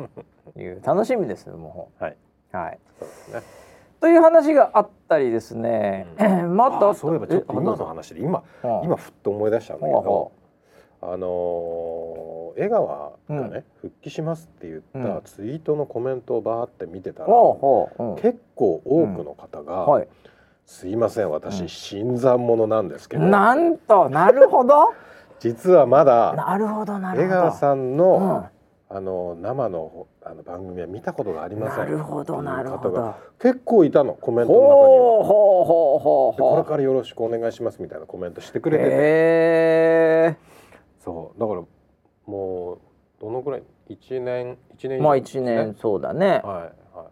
[0.56, 2.16] いう楽しみですもはい。
[2.52, 2.78] うはい。
[2.98, 3.42] そうですね。
[4.00, 6.54] という話があったりですね、うん。
[6.56, 8.82] またあそういえばちょっと今の話で今うん。
[8.84, 10.32] 今ふっと思い出したんだけど、
[11.00, 15.04] あのー江川がね、復帰しますって言うん。
[15.18, 20.08] ったツイートのコメントをバーって見てたら、結構多くの方が、はい。
[20.66, 21.32] すいませんうん。
[21.32, 24.92] 私新参者なんですけど、なんとなるほど。
[25.38, 27.96] 実はまだなるほどなるほ江ど川さんうん。
[27.96, 28.46] の、
[28.90, 31.78] あの生のあの番組は見たことがありません。
[31.78, 33.14] なるほどなるほど。
[33.38, 34.78] 結構いたのコメントの中には。
[34.78, 40.47] ほうほうほうほうでこれからよろしくお願いしますみたいなコメントしてくれてて、へえ
[41.08, 41.40] そう。
[41.40, 41.62] だから
[42.26, 42.78] もう
[43.20, 43.62] どのぐらい？
[43.88, 45.52] 一年一年以上まあですね。
[45.52, 46.26] 一年そうだね。
[46.26, 47.06] はいは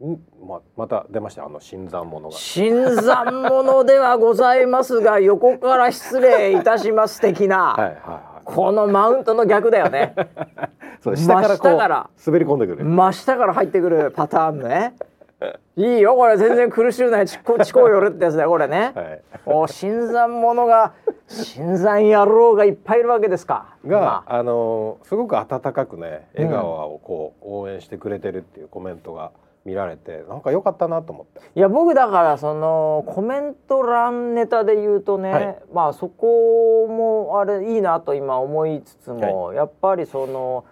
[0.00, 0.04] い。
[0.06, 0.20] ん？
[0.44, 1.44] ままた出ました？
[1.44, 2.36] あの新参者が。
[2.36, 8.40] 新参者ではございますが 横から失礼いたします的な、はいはいはい。
[8.44, 10.14] このマウントの逆だよね。
[11.00, 12.10] そう下からこう真下から。
[12.26, 14.94] 滑り込んでくる、真下から入ってくるパターンね。
[15.76, 16.36] いいよこれ。
[16.36, 20.94] 全然苦しゅうないちこちこよるってやつだよこれね、はい、お新参者が
[21.28, 23.76] 新参野郎がいっぱいいるわけですか。
[23.84, 24.36] が、まあ。
[24.36, 26.46] あのーすごく温かくねうん。
[26.46, 29.32] 江川をこう応援してくれてるっていうコメントが
[29.64, 31.40] 見られてなんか良かったなと思って。
[31.56, 35.58] いや僕だからそのコメント欄ネタで言うとね、はい。
[35.72, 40.64] まあそこもあれいいなと今思いつつも、やっぱりその、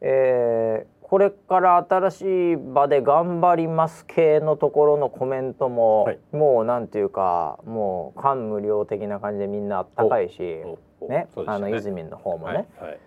[0.00, 6.18] えーこれから新しい場で頑張ります系のところのコメントも、はい。
[6.30, 10.68] もうなんていうかもう感無量的な感じでみんなあったかいし、ねそ
[11.02, 12.98] うでしたあの泉の方もね、はいはい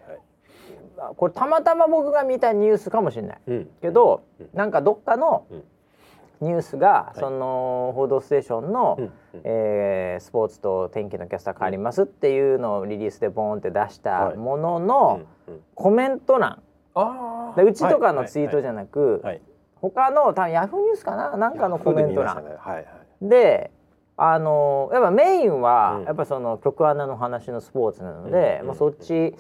[1.06, 1.16] はい。
[1.16, 3.42] これたまたま僕が見たニュースかもしれない。
[3.48, 3.70] うん。
[3.82, 5.64] けど、うんなんかどっかのうん。
[6.42, 7.20] ニュースが、い。
[7.20, 9.12] その「報道ステーションの」うんうん。
[9.46, 14.38] えースポーツと天気のキャスター変わりますっていうのをリリースでボーンって出したはい。
[14.38, 15.62] ものの、うんうん。
[15.74, 16.62] コメント欄
[16.96, 19.42] あでうちとかのツイートじゃなく、はい。
[19.76, 21.36] 他の多分ヤフーニュースかな？
[21.38, 22.86] なんかのコメント欄、はいはい。
[23.22, 23.72] で
[24.16, 26.06] あのやっぱメインは、うん。
[26.06, 28.68] やっぱその曲穴の話のスポーツなので、うん。
[28.68, 29.36] まあ、そっち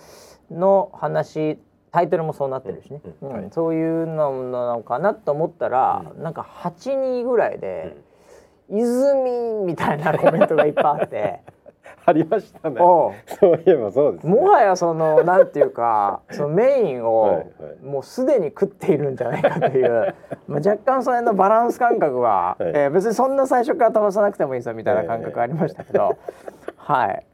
[0.52, 1.60] の話
[1.92, 3.30] タイトルもそうなってるしね、うん。
[3.30, 3.52] はいうん。
[3.52, 7.96] そういうのなのかなと思ったら、なんか8人ぐらいで
[8.70, 11.42] 「泉」みたいなコメントがいっぱいあって。
[12.06, 12.78] ありましたね。
[12.78, 14.34] そういえばそうですね。
[14.34, 17.86] もはやそのなんていうか そのメインをはいはい。
[17.86, 20.14] もうすでに食っているんじゃないかという、
[20.48, 22.72] まあ、若干その辺のバランス感覚は、はい。
[22.76, 26.18] えー別にそんな最初から飛ばさなくてもいいぞみたいな感覚ありましたけど、
[26.78, 27.26] はい。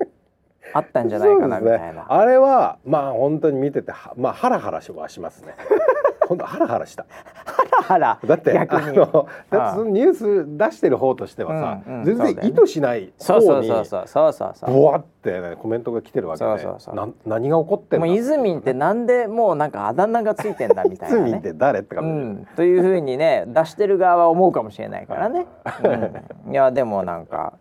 [0.72, 2.06] あったんじゃないかなみたいな。
[2.08, 5.56] あれはまあ本当に見ててはまあハラハラしはしますね
[6.30, 7.08] 本当ハラハラした。
[7.88, 8.82] あらだって逆に。
[8.90, 13.86] あのだってそのニュース出してる方としてはさ、うんうん全然意図しないそうそう方にそう。
[13.86, 14.72] そうそうそうそう。
[14.74, 16.96] ボワって、ね、コメントが来てるわけで、そうそうそう。
[16.96, 21.40] な何が起こってんだもうイズミンってなんでもうなんかあだ名がついてんだみたいな 罪っね。
[21.42, 25.48] て誰ってう感じ、ん、というふうにね出してる側は思うかもしれないからね。
[26.46, 27.54] うん、いやでもなんか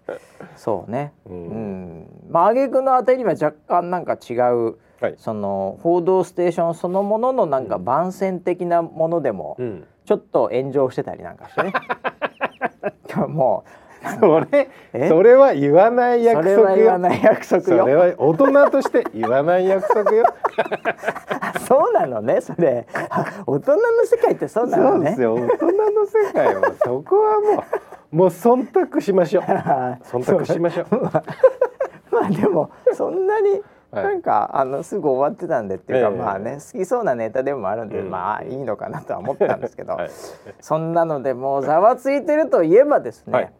[0.56, 1.14] そうね。
[1.26, 2.00] ううん。
[2.02, 5.14] ん、まあ挙句のあたりは若干なんか違う、はい。
[5.18, 9.86] その報道ステーションそのもののなんか番宣的なものでもうん。
[10.04, 11.72] ちょっと炎上してたりなんかしてね。
[13.28, 13.64] も
[14.20, 15.08] それえ？
[15.08, 17.98] それは言わなうい約それ束よは言わない約束それよ。
[17.98, 20.24] は大人として言わない約束よ。
[21.66, 22.86] そうなのねそれ。
[23.46, 24.98] 大人の世界ってそうなのね。
[24.98, 25.22] そうです。
[25.22, 25.34] よ。
[25.34, 27.64] 大人の世界はそこはも
[28.12, 29.44] うもう忖度しましょう。
[29.44, 30.86] 忖度しましょう。
[32.10, 36.16] まあでもそんなにはいなんか、あのすぐ終わってたんでっていうか、ええ。
[36.16, 38.10] まあね好きそうなネタでもあるんで、うん。
[38.10, 40.10] まあいいのかなとは思ったんですけど、はい。
[40.60, 43.52] そんなのでもうざわついてるといえばですね、はい。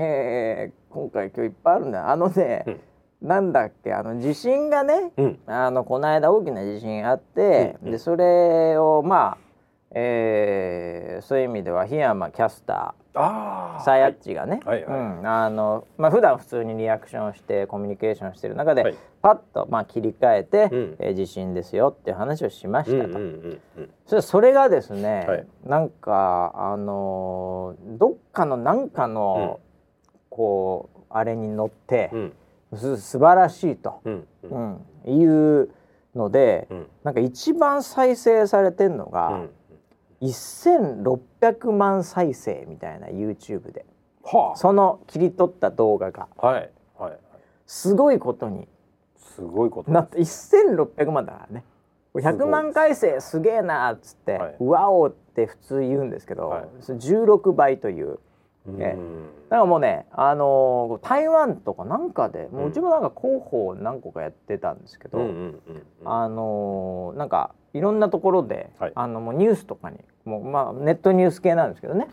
[0.00, 2.08] えー今回今日いっぱいあるんだよ。
[2.08, 2.80] あのね、
[3.22, 5.38] なんだっけあの地震がねうん。
[5.46, 9.47] あのこの間大きな地震あって、でそれをまあ、
[9.92, 13.20] えーそういう意味では檜山キャスター。
[13.20, 14.84] あさやっちがね、はい。
[14.84, 18.94] はいうん、あのまあ普段普通にリアクションしてコミュニケーションしてる中で、はい。
[19.20, 20.96] パッとまあ切り替えて、うん。
[21.00, 23.10] えー地震ですよっていう話をしましたと。
[23.10, 23.90] うんうんうんうん。
[24.06, 25.46] それそれがですね、はい。
[25.64, 29.58] なんかあのーどっかのなんかの、
[30.30, 32.32] こうあれに乗ってう、ん。
[32.76, 34.26] す素晴らしいと、うん。
[34.44, 34.76] うん。
[35.06, 35.20] うん。
[35.20, 35.70] いう
[36.14, 36.86] ので、うん。
[37.02, 39.50] なんか一番再生されてんのうが、ん
[40.22, 43.86] 1600万再生みたいな YouTube で。
[44.24, 46.28] はその切り取った動画が。
[46.36, 47.20] あはいはいはい。
[47.66, 48.68] すごいことに。
[49.16, 51.64] すごいことなって1600万だからね。
[52.12, 56.68] ごい100万回生すげえなっつってはい「わお」って普通言うんですけど、はい。
[56.80, 58.18] それ16倍という
[58.76, 58.94] ね。
[58.96, 59.24] うん。
[59.48, 65.18] だからもうねあのー台湾とかなんかでもううちもなんか広報何個かやってたんですけど、
[66.04, 68.92] あのーなんかいろんなところで、はい。
[68.94, 72.08] あのもうニュースとかにもうまあネットニュース系なんですけどね。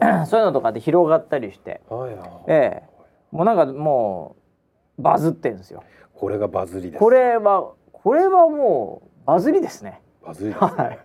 [0.00, 2.28] あ そういうのとかで広がったりして、あはいはい。
[2.48, 2.88] ええ。
[3.30, 4.36] もうなんかも
[4.98, 5.82] うバズってんですよ。
[6.14, 7.00] これがバズりです。
[7.00, 10.00] これはこれはもうバズりですね。
[10.24, 10.70] バズりですね。
[10.76, 10.98] はい。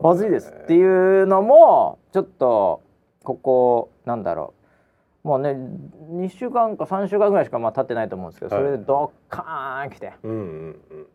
[0.00, 2.82] バズりですっていうのもちょっと
[3.26, 4.54] ここなんだろ
[5.24, 5.28] う。
[5.28, 5.56] もうね
[6.12, 10.12] 2週間か3週間ぐらいしかまあ経ってないと思うんですけどそれでドッカーン来て。
[10.22, 11.06] うんうんうん。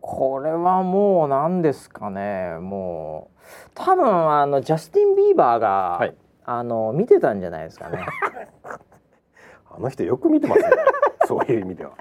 [0.00, 2.56] これはもう何ですかね。
[2.60, 6.14] もう多分あのジャスティン・ビーバーが、はい。
[6.44, 8.06] あの見てたんじゃないですかね。
[9.70, 10.68] あの人よく見てますね。
[11.26, 11.92] そういう意味では。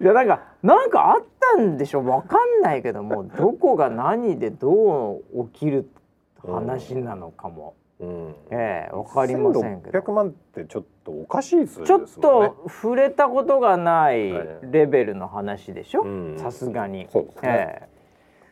[0.00, 1.22] いやなんかなんかあっ
[1.56, 5.88] たんでしょわかんないけどもどこが何でどう起きる
[6.42, 8.34] 話なのかも、うん。
[8.50, 9.98] ええわかりませんけど。
[9.98, 14.48] 1600万ってちょっとおかしい数字ちょっと触れたことがないはい。
[14.70, 16.02] レベルの話でしょ？
[16.02, 16.38] うん。
[16.38, 17.06] さすがに。
[17.10, 17.40] そうですね。
[17.44, 17.88] え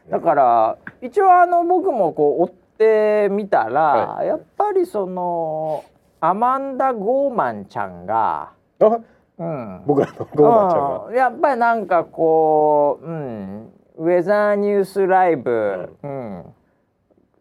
[0.09, 0.11] え。
[0.11, 5.85] だから一応あの僕もこう追ってみたら、はやっぱりその
[6.21, 9.01] アマンダ・ゴーマンちゃんが、あ
[9.39, 11.05] うん、僕らのゴーマちゃんが。
[11.09, 11.15] うん。
[11.15, 16.45] やっぱりなんかこう、うん、ウェザーニュースライブ、うん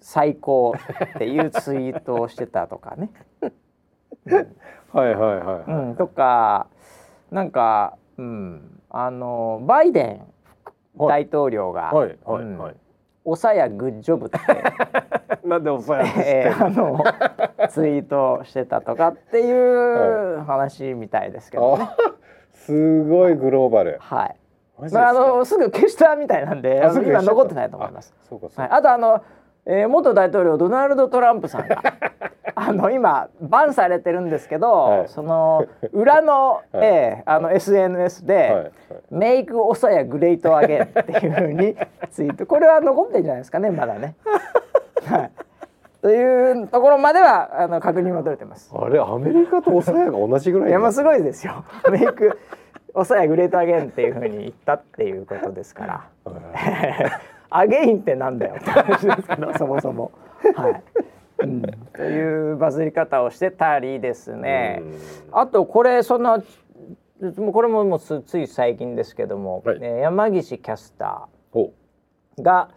[0.02, 0.74] 最高
[1.16, 3.12] っていうツイートをしてたとかね。
[4.92, 5.64] はいはいはいはい。
[5.68, 6.68] うん、とか
[7.32, 10.28] なんか、うん、あのバイデン
[10.98, 12.18] 大統領がはい。
[12.26, 12.76] はいうんはい。
[13.24, 14.40] おさやグッジョブって、
[15.48, 17.04] なんでおさや えーあの
[17.70, 21.84] ツイートしてたとかっていう話みたいですけどね。
[21.84, 21.96] あ
[22.52, 23.98] すごいグローバル。
[24.00, 24.36] はい。
[24.92, 28.14] まああのすぐ消したみたいなんで今残ってないと思います。
[28.20, 29.22] あそうかはい、か、あとあの、
[29.66, 31.82] えー元大統領ドナルド・トランプさんが
[32.56, 38.72] あの今バンされてるんですけど、はいその裏の,、はいえーあの SNS で、はいはい
[39.10, 41.76] Make オサヤ Great Again っていうふうに
[42.12, 44.16] ツイートこれは残ってるんじゃないですかねまだね。
[45.06, 45.32] はい、
[46.02, 48.72] というところまではあの確認は取れてます。
[48.74, 51.66] あれアメリカとオサヤが同じぐらいいやまあすごいですよ。
[51.92, 52.38] Make
[52.94, 56.02] オサヤ Great Again っていうふうに言ったっていうことですから。
[57.52, 60.12] Again ってなんだよって話ですけどそもそも。
[60.56, 60.84] はい、
[61.40, 61.62] うん、
[61.94, 64.82] というバズり方をしてたりですね。
[65.32, 66.42] あとこれそんな
[67.38, 69.80] もうこれももうつつい最近ですけども、はい。
[69.82, 72.70] えー山岸キャスタおーが、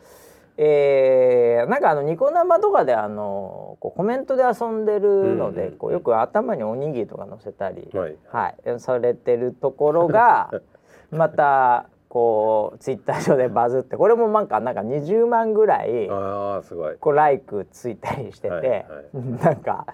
[0.56, 5.78] えーなんかあのニコ生とかであのこうコメントで遊んでるので、うん。
[5.78, 8.16] こうよく頭におにぎりとか乗せたり、はい。
[8.30, 10.50] はい、されてるところが
[11.10, 16.96] またこうツイッター上でバズってこれもなんかなんか20万ぐらいああすごい。
[16.96, 19.84] こうライクついたりしてて、はいはいなんか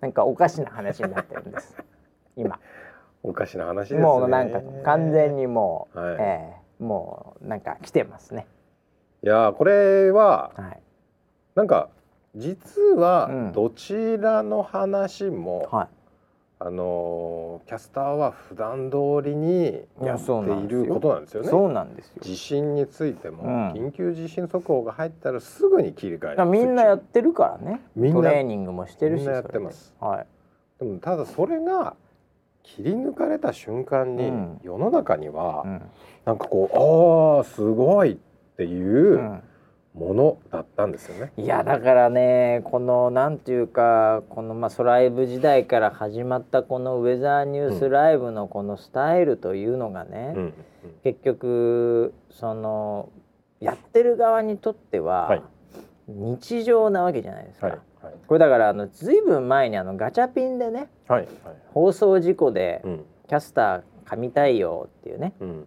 [0.00, 1.76] なんかおかしな話になってるんです。
[2.36, 2.58] 今。
[3.22, 4.00] おかしな話ですね。
[4.00, 6.16] もうなんか完全にもう、はい。
[6.18, 8.48] ええもうなんか来てますね。
[9.22, 10.80] いやーこれははい。
[11.54, 11.90] なんか
[12.34, 12.98] 実うん。
[12.98, 15.88] はどちらの話も、はい
[16.60, 21.48] あのーキャスターは普段通りにいややっていることなんですよね。
[21.48, 22.14] そうなんですよ。
[22.20, 23.72] 地震についても、うん。
[23.72, 27.80] 緊急地震速報が入ったらすぐに切り替えだからみんなやってるからね。
[27.94, 29.94] みんなトレーニングもしてるしみんなやってます。
[30.00, 30.26] はい。
[30.78, 31.94] でもただそれが
[32.62, 34.60] 切り抜かれた瞬間に、うん。
[34.62, 35.82] 世の中には、うん。
[36.24, 38.16] なんかこうああすごいっ
[38.56, 39.42] ていううん
[39.98, 41.32] ものだったんですよね。
[41.36, 50.54] いやだからねこのなんていうかこのまあソライブ時代から始まったこのウェザーニュースライブのこのスタイルというのがね、うん
[51.02, 53.10] 結局その
[53.60, 55.42] やってる側にとっては、はい。
[56.06, 57.66] 日常なわけじゃないですか。
[57.66, 58.14] はいはい。
[58.26, 60.88] これだからあのずいぶん前にあのガチャピンでね
[61.74, 63.04] 放送事故でうん。
[63.28, 65.34] キャスター噛みたいよっていうね。
[65.40, 65.66] うんうん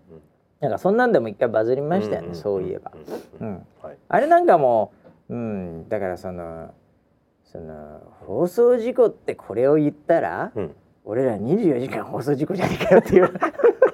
[0.61, 2.91] なんかそんなんでも一回バズりましたよね、んんそういえば。
[3.39, 3.47] うん。
[3.47, 3.53] うん。
[3.55, 3.97] うんはい。
[4.07, 4.93] あれなんかも
[5.27, 6.73] う、うん、だからその
[7.43, 10.75] その放送事故ってこれを言ったら、うん。
[11.03, 13.33] 俺ら24時間放送事故じゃねえかよっていう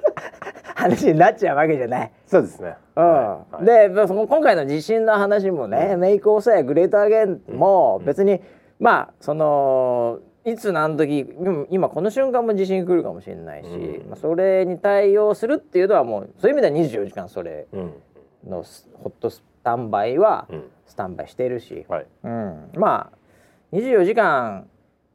[0.76, 2.12] 話になっちゃうわけじゃない。
[2.26, 2.76] そうですね。
[2.98, 3.04] うん。
[3.06, 3.56] はい。
[3.56, 3.66] はい。
[3.66, 8.42] でまあその今回の地震の話もね、メイクオーサやグレートアゲンも別に、
[8.78, 14.10] まあそのいつ何時今今この瞬間も地震来るかもしれないし、うん。
[14.10, 17.94] まあ、それに対応するっていうのはもうそういう意味では24時間それうん。
[18.50, 20.64] のスホットスタンバイはうん。
[20.86, 22.06] スタンバイしてるし、はい。
[22.24, 24.68] うん、まあ24時間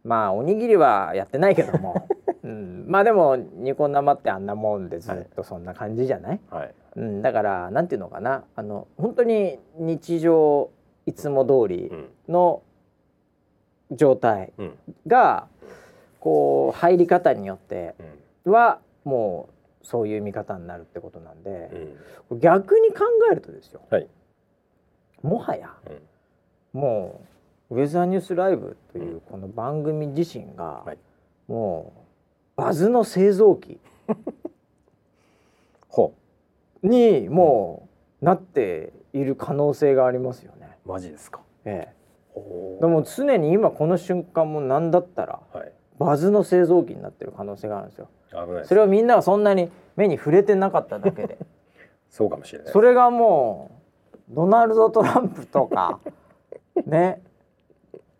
[0.05, 2.07] まあおにぎりはやってないけども、
[2.45, 6.75] うん、まあでもニコ生ってあんなもんでずっとそんな感じじゃない、はい。
[6.97, 8.45] うん、だからなんていうのかな。
[8.55, 10.69] あの本当に日常
[11.07, 12.09] いつも通りうん。
[12.29, 12.63] の
[13.97, 14.79] 状態うん。
[15.07, 15.47] が
[16.21, 17.95] こう入り方によって
[18.45, 18.53] うん。
[18.53, 19.49] はも
[19.83, 21.97] うそういう見方になるってことなんで
[22.31, 22.39] う、ん。
[22.41, 24.09] 逆に考えるとですよはい。
[25.23, 25.71] もはや
[26.75, 26.81] うん。
[26.81, 27.21] も
[27.71, 30.99] うウェザーニュースライブというこの番組自身が、はい。
[31.49, 33.79] もうバズの製造機
[35.89, 36.15] ほ
[36.83, 37.89] にも
[38.21, 40.77] うなっている可能性がありますよね。
[40.87, 41.41] うマジですか？
[41.65, 42.02] ええ、ほ
[42.81, 45.73] でも常に今この瞬間も何だったらはい。
[45.99, 48.09] バズの製造機になってる可能性があるんですよ。
[48.31, 51.39] 危ないそれをみんながそんなに目に触れてなかっただけで。
[52.11, 52.73] そうかもしれない。
[52.73, 53.71] それがも
[54.31, 56.01] うドナルド・トランプとか
[56.87, 57.23] ね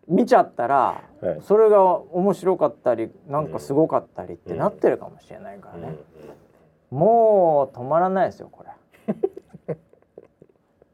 [0.07, 1.41] 見ちゃったら、はい。
[1.41, 5.97] それが面白かったりなんかすごかったりってなってるかもしれないからうんね、
[6.91, 8.69] もう止まらないですよこれ。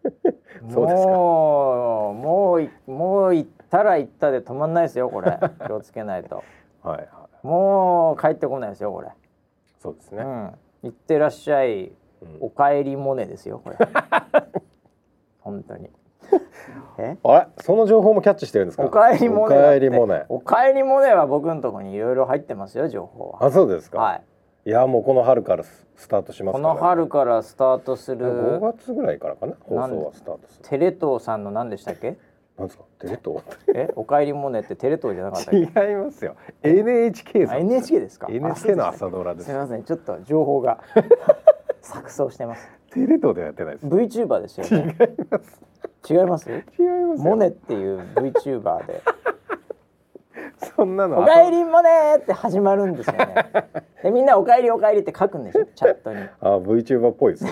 [0.69, 1.11] そうですか。
[1.11, 5.37] もうもういもう行ったら行ったで止まんないですよこれ。
[5.65, 6.43] 気をつけないと。
[6.83, 7.07] はいはい。
[7.47, 9.09] もう帰ってこないですよこれ、
[9.79, 10.23] そうですね。
[10.23, 10.51] うん、
[10.83, 11.85] 行ってらっしゃい
[12.21, 12.37] うん。
[12.41, 13.77] おかえりモネですよこれ。
[15.39, 15.89] 本当に。
[16.97, 17.17] え？
[17.23, 17.47] あれ？
[17.61, 18.83] その情報もキャッチしてるんですか？
[18.83, 20.25] おかえりモネおかえりモネ。
[20.29, 23.45] おかえりモネは僕のところにいろいろ入ってますよ情報は。
[23.45, 23.99] あそうですか。
[23.99, 24.21] はい
[24.69, 29.55] いやもうこの春からススタートしますこから、の春からスタートす5る月ぐらいからかな？
[29.61, 30.69] 放送はスタートする。
[30.69, 32.19] テレ東さんの何でしたっけ？
[32.57, 32.83] なんですか？
[32.99, 33.41] テレ東
[33.73, 36.35] えおかえりモネってテレ東じゃなかったっ違けいますよ。
[36.61, 39.45] NHK あさん NHK ですか？NHK の朝ドラです。
[39.47, 39.83] すみません。
[39.83, 40.79] ちょっと情報が
[41.81, 42.69] 錯綜してます。
[42.91, 43.87] テレ東ではやってないです。
[43.87, 44.95] VTuber ですよね。
[44.99, 45.61] 違います。
[46.13, 46.49] 違います？
[46.51, 47.17] 違いますよ。
[47.17, 49.01] モネっていう VTuber で
[50.75, 53.35] そんなのおかえりもねーって始まるんですよね。
[54.03, 55.65] でみんなおかえりおかえりって書くんでしょ？
[55.75, 56.19] チャットに。
[56.41, 57.51] あ VTuber っぽいですね。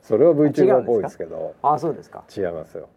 [0.00, 1.54] それは VTuber っぽいですけど。
[1.62, 2.24] あそうですか。
[2.36, 2.88] 違いますよ。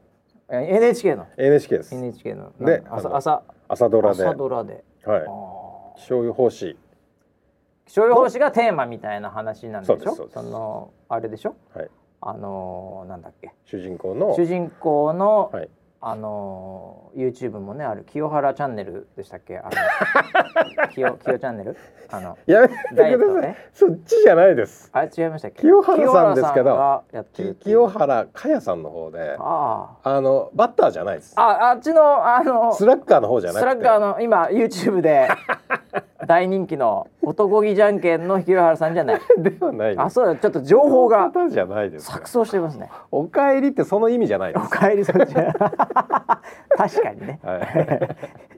[0.50, 1.96] え NHK の？NHK です。
[1.96, 2.52] NHK の。
[2.60, 4.24] で朝朝朝ドラで。
[4.24, 4.84] 朝ドラで。
[5.06, 6.02] はい。
[6.02, 6.78] 気象予報士
[7.86, 10.28] 気象予報士がテーマみたいな話なんでしょ？
[10.30, 11.56] そのあれでしょ？
[11.76, 11.90] はい。
[12.22, 13.52] あのーなんだっけ？
[13.66, 14.34] 主人公の。
[14.36, 15.70] 主人公の、はい
[16.04, 19.58] あのー YouTube もねある清原チャンネルでしたっけ？
[19.60, 19.70] あの
[20.94, 21.76] 清清チャンネル？
[22.10, 23.18] あのやめてください。
[23.20, 23.58] トね。
[23.74, 24.90] そっちじゃないです。
[24.94, 25.62] あれ違いましたっけ？
[25.62, 27.04] 清原さんですけど
[27.64, 31.34] 清原かやさんの方でああのバッターじゃないです。
[31.38, 33.70] あああっちのあのスラッガーの方じゃなくて。
[33.72, 35.28] スラッガーの今 YouTube で
[36.26, 39.22] 大人気の男気じゃんけんの清原さんじゃない。
[39.38, 42.12] ではないあそうだちょっと情報が方じゃないです。
[42.12, 42.90] 錯綜してますね。
[43.12, 44.70] おかえりってその意味じゃないでおす。
[44.70, 45.34] かえりそっち。
[45.36, 47.40] 確かにね。
[47.44, 47.62] はい。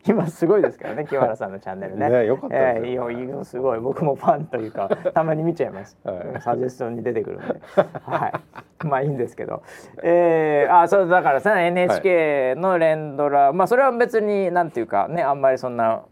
[0.07, 2.09] 今すごいですからね清原さんのチャンネルね。
[2.09, 2.85] ねよかったですよ。
[2.85, 3.79] えーいやいいのすごい。
[3.79, 6.41] 僕もファンというかたまに見ちゃいます、はい。
[6.41, 7.61] サジェストに出てくるんで。
[8.05, 8.85] はい。
[8.85, 9.63] まあいいんですけど。
[10.01, 16.03] えー、あそうだからさ NHK の連ドラ、まあそれは別になんていうかねあんまりそんな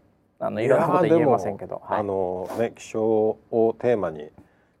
[0.42, 2.00] あのいろんなこと言えませんけど、はい。
[2.00, 4.28] あのね気象をテーマに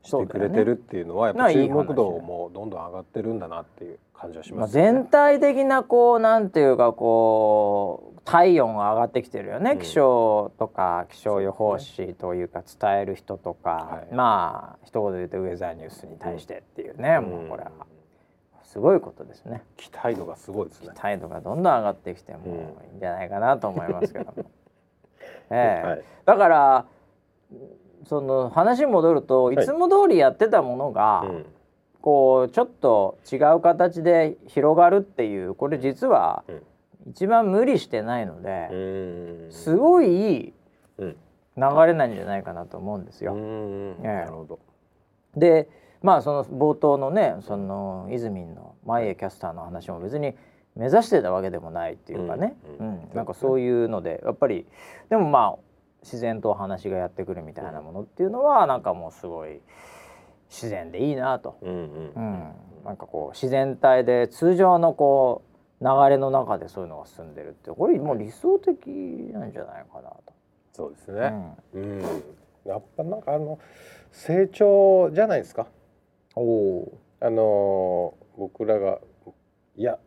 [0.02, 9.78] してくれてるっていうのはやっぱ注目度もどんどん上がってるんだなっていう感じはしますよね、全体的なこうなんていうかこう体温が上がってきてるよね、うん。
[9.78, 14.14] 気象とか気象予報士というか伝える人とか、はい。
[14.14, 17.30] まあ一言で言うとウェザーニュースに対してっていうね、うん。
[17.30, 17.70] もうこれは
[18.64, 19.62] すごいことですね。
[19.76, 20.90] 期待度がすごいですね。
[20.94, 22.38] 態度がどんどん上がってきても
[22.90, 24.50] いいんじゃないかなと思いますけども、
[25.50, 25.86] ええ。
[25.86, 26.04] はい。
[26.24, 26.86] だから
[28.06, 29.58] その話戻るとい。
[29.58, 31.46] つも通りやってたものが、うん。
[32.00, 36.62] こうちょっと違う形で広がるっていうこれ実はうん。
[37.10, 38.76] 一番無理してないので、う
[39.48, 39.52] ん。
[39.52, 40.52] すごいいい
[40.98, 41.16] うん。
[41.56, 43.34] 流れなんじゃないかなと思うんですよ。
[43.34, 44.58] なるほど。
[45.36, 45.68] で
[46.02, 50.34] まあその冒頭のねその泉の前江キャスターの話も別に
[50.76, 54.66] 目指してたわけでもないっていうかね、ううんんなんかそういうのでやっぱり
[55.10, 55.62] でもまあ
[56.02, 59.60] 自然とお話がやってくるみたいなものっていうのはなんかもうすごい
[60.48, 61.56] 自然でいいなと。
[61.62, 62.52] うんうんうん、
[62.84, 65.42] なんかこう自然体で通常のこ
[65.80, 68.86] う流れの中でそういうのが進んでるってこれもう理想的
[69.32, 70.22] なんじゃないかなと。
[70.72, 71.28] そうですうね。
[71.28, 72.02] ん、うん。
[72.64, 73.58] やっぱなんかあの
[74.10, 75.66] 成長じゃないですか？
[76.34, 78.98] おおあのー僕らが
[79.76, 79.98] いや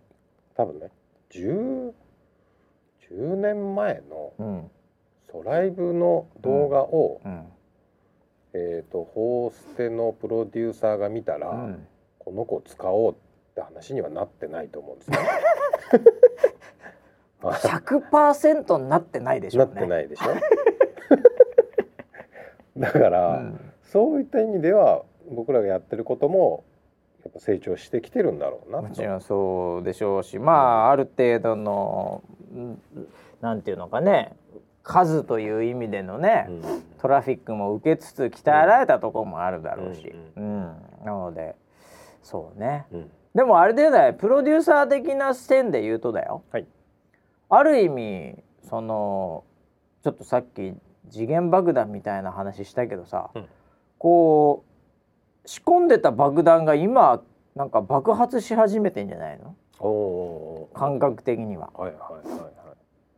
[0.55, 0.89] 多分ね
[1.31, 1.91] 10
[3.11, 4.71] 10年前のー、うん
[5.31, 7.43] ソライブの動画を、うん
[8.53, 11.87] えっ、とホーステのプロデューサーが見たら、うん、
[12.19, 13.15] この子使おうっ
[13.53, 15.17] て話にはなってないと思うんですよ。
[17.51, 19.73] 100%になってないでしょなうね。
[19.73, 20.27] ってないでしょ。
[22.79, 23.59] だから、うん
[23.95, 26.64] そういった意味では僕らがやってることも
[27.25, 28.83] やっぱ成長してきてるんだろうなと。
[28.87, 32.23] もちろんそうでしょうしまあある程度の
[32.53, 32.81] うん
[33.41, 34.35] なんていうのかね
[34.85, 36.83] 数という意味でのね、うん。
[37.01, 40.07] トラフィックも受けつつ鍛えられたところもあるだろうし、
[40.37, 40.63] ううん。
[41.03, 41.55] なので
[42.21, 42.85] そうね。
[42.91, 43.11] うん。
[43.33, 46.43] でもあれでだよプロデューサー的な視点で言うとだよ。
[46.51, 46.67] はい。
[47.49, 48.35] ある意味
[48.69, 49.43] その
[50.03, 50.73] ちょっとさっき
[51.09, 53.45] 次元爆弾みたいな話したけどさ、うん。
[53.97, 54.74] こう
[55.45, 57.21] 仕込んでた爆弾が今
[57.55, 59.55] なんか爆発し始めてんじゃないの？
[59.79, 60.69] お。
[60.73, 61.69] 感覚的には。
[61.75, 62.51] はいはいはいはい。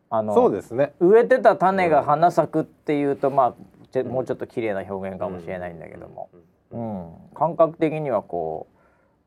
[0.09, 0.93] あのそうですね。
[0.99, 6.29] 植えてた種が花咲くっていうと、まあもうちょっと綺麗な表現かもしれないんだけども、
[6.71, 8.67] うん感覚的にはこ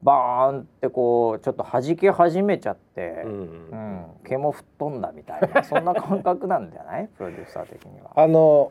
[0.02, 7.08] うバーンってこうちょっと弾け始めちゃって、うんうんうん毛も吹っ飛んだみたいなそんな感覚なんじゃない？
[7.18, 8.12] プロデューサー的には。
[8.14, 8.70] あの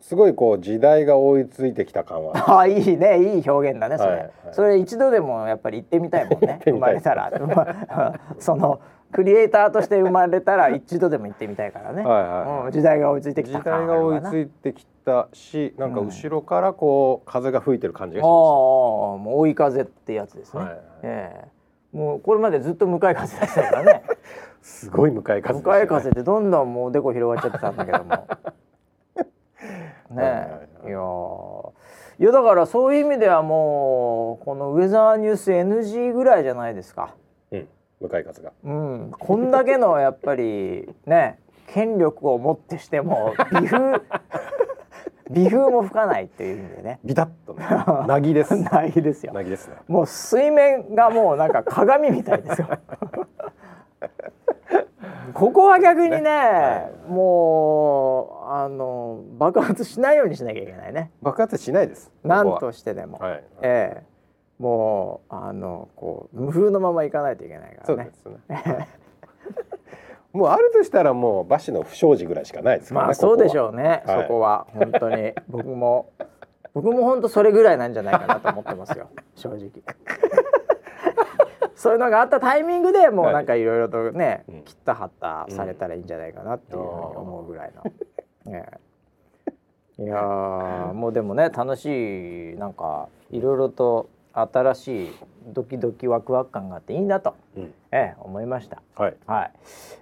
[0.00, 2.32] すごいこう時代が追いついてきた感は。
[2.60, 3.36] あいいね。
[3.36, 4.30] いい表現だねそれ、はいはい。
[4.52, 6.60] それ一度でもやっぱり言ってみたいもんね。
[6.64, 7.32] 生まれたら。
[8.38, 8.80] その
[9.12, 12.66] クリエイターとして生まれたら一度でも言ってみたいからね、はいはいはい。
[12.66, 20.78] うん時代が追いついてき時た感代が追いいついてきたし、なんか後ろからこう風が吹いてる感じがしああまもう追い風ってやつですね、はいはい。
[21.02, 21.96] ええ。
[21.96, 24.02] もうこれまでずっと向かい風でしたからね。
[24.60, 24.86] す。
[24.88, 25.60] すごい向かい風ね。
[25.60, 28.26] 向かい風ってどんどんもうおでこ広がっちゃってたんだけども
[30.10, 30.68] ねはいはいはい。
[30.84, 31.70] えいやー。
[32.20, 37.14] いやだからそういう意味ではもうこのウェザーニュース NG ぐらいじゃないですか。
[37.52, 37.68] うん、
[38.00, 38.52] 向かい風が。
[38.64, 41.38] うん、こんだけのやっぱりね
[41.68, 44.00] 権力をもってしても微風
[45.30, 47.00] 微風も吹かないっていう意味でね。
[47.04, 47.66] ビタッとね、
[48.06, 48.56] なぎです。
[48.60, 49.32] ないですよ。
[49.32, 49.76] なぎですね。
[49.86, 52.68] もう水面がもうなんか鏡みたいですよ
[55.38, 61.12] ここは逆にね、はもうあの爆発しないようにしなきゃいけないね。
[61.22, 62.10] 爆発しないです。
[62.24, 63.30] なんことしてでも、こは。
[63.30, 63.44] はい。
[63.62, 64.04] ええ。
[64.58, 68.10] もうあのこう無風のままいかないといけないからね。
[68.24, 68.56] そうで。
[68.56, 68.88] すね。
[70.32, 74.22] もうあるとしたらもう馬氏の不祥事ぐらいしかないですからねまあそうでしうょうね、はい。
[74.22, 74.66] そこは。
[74.74, 75.34] 本当に。
[75.48, 76.12] 僕も
[76.74, 79.08] 僕も本当それぐらいなんじゃないかなと思ってますよ。
[79.36, 79.70] 正直
[81.78, 83.34] そういうのがあったタイミングでもうはい。
[83.34, 84.62] なんかいろいろとね、うん。
[84.64, 87.84] 切った張ったされたらいいんじゃないかなっていうふうに思うぐらいの、
[88.50, 88.66] ね。
[90.00, 95.10] いやーもうでもね楽しいなんかいろいろと新しい
[95.48, 97.74] ドキドキワクワク感があっていいなと、うん。
[97.92, 98.82] ええ思いました。
[98.96, 99.16] はい。
[99.26, 99.52] はい、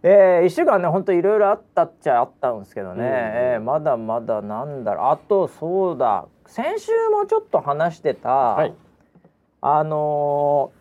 [0.03, 3.13] えー、1週間ね本当いろいろあったっちゃあったんですけどね、うんうん。
[3.13, 5.07] えーまだまだなんだろう。
[5.09, 6.25] あとそうだ。
[6.47, 8.75] 先週もちょっと話してた、はい。
[9.61, 10.76] あのー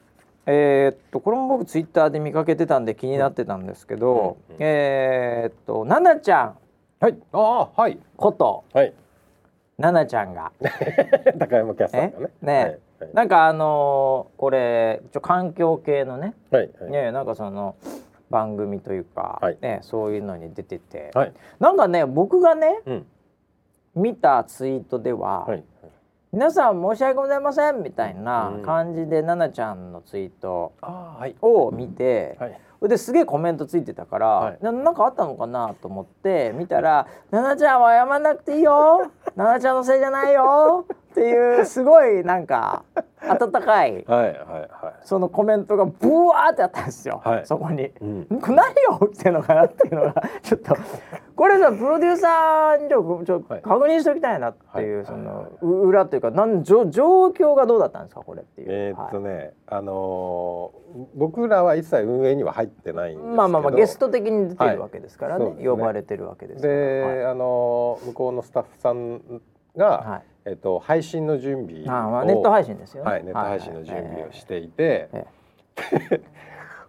[0.47, 6.57] えーっとこれも僕ツイッターで見かけてたんで気になってたんですけど、うんうんえーっと奈々ちゃん。
[6.99, 7.17] はい。
[7.33, 7.39] あ
[7.75, 7.99] あはい。
[8.15, 8.63] こと。
[8.73, 8.93] はい。
[9.79, 10.51] 奈々ちゃんが。
[11.39, 12.29] 高山キャスターがね。
[12.41, 12.45] え？
[12.45, 12.79] ね
[13.13, 16.33] なんかあのーこれちょ環境系のね。
[16.51, 16.91] はいはい。
[16.91, 17.75] ねなんかその
[18.29, 19.57] 番組というか、はい。
[19.61, 21.33] ね、そういうのに出てて、はい。
[21.59, 23.05] なんかね僕がねうん。
[23.95, 25.63] 見たツイートでは、はい
[26.35, 28.61] 皆さん申し訳ございませんみたいなうん。
[28.61, 31.35] 感じで奈々ちゃんのツイートああはい。
[31.41, 32.89] を見て、はい。
[32.89, 34.57] ですげえコメントついてたから、はい。
[34.61, 39.09] ななんかあったのかなと思って見たら「奈々ちゃんは謝んなくていいよ。
[39.37, 40.85] 奈々ちゃんのせいじゃないよ」
[41.15, 42.83] っていうすごいなんか
[43.27, 47.45] 温かいはいはいはそのコメントがブワーってあったんですよ、はい。
[47.45, 47.83] そこに。
[47.83, 48.27] いうん。
[48.49, 48.67] 何
[49.01, 50.13] を起きてるのかなっていうのが
[50.43, 50.75] ちょっと。
[51.35, 55.05] これさプロデューサーにちょちょはい確認しておきたいなっていう、はい。
[55.05, 58.67] そのう裏というかなん状状況がどうだったんですかこれっていう。
[58.69, 59.23] えーっとはい。
[59.25, 60.85] ねあのー
[61.15, 63.35] 僕らは一切運営には入ってないんですけど。
[63.35, 65.67] まあまあまあゲスト的に出てはいるわけですからね,、ね。
[65.67, 66.73] 呼ばれてるわけですから。
[66.73, 69.41] で、あの向こうのスタッフさん
[69.75, 73.11] が、はいはいえっと配信の準備をあまあネット配信ですよね。
[73.11, 74.37] はいネット配信の準備をて。
[74.37, 75.25] していて、え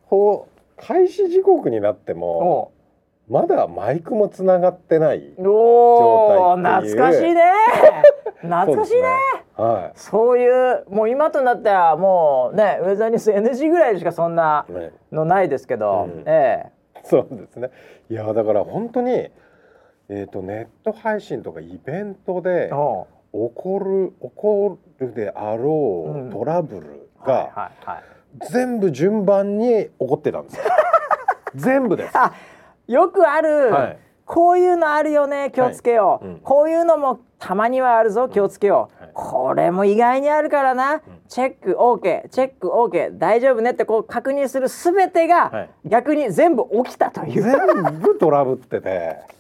[0.05, 2.73] ほう開始時刻になっておも
[3.29, 5.35] まだマイクもつながってない。
[5.39, 7.43] 状態っていう懐かしいね
[8.43, 9.03] 懐かしいね
[9.55, 14.67] はそういうもう今となってはもうねウェザーニュース NG ぐらいでしかそんな。
[14.69, 14.73] い。
[14.73, 16.71] ねのないですけど、うんえ
[17.03, 17.71] そうですね。
[18.11, 19.31] いやだから本当に
[20.09, 22.71] えっ、とネット配信とかイベントで
[23.37, 26.29] 起こる起こるであろうん。
[26.31, 27.71] うトラブルが
[28.51, 30.65] 全部順番に起こってたんですよ。
[31.55, 32.19] 全部です。
[32.19, 32.33] あ
[32.87, 33.99] よくある、はい。
[34.25, 36.41] こういうのあるよね気をつけよう、はいうん。
[36.41, 39.11] こういうのもたまにはあるぞ気をつけよう、はい。
[39.13, 45.71] これも意外にあるからな、チェック OK チェック OK 大丈夫ねってこう確認するすべてが、はい。
[45.87, 47.43] 逆に全部起きたという。
[47.43, 49.36] 全部トラブってて。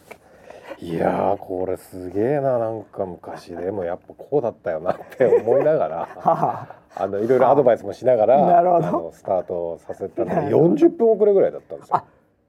[0.78, 3.70] いやーこれすげえななんか昔で。
[3.70, 5.96] もやっぱこうだったよなって思いながら。
[5.96, 8.86] はああのいろいろアドバイスもしながらなるほど。
[8.86, 11.96] あのスタートさせたのでなるほど40分遅れぐらいだったんですよ。
[11.96, 12.04] あ。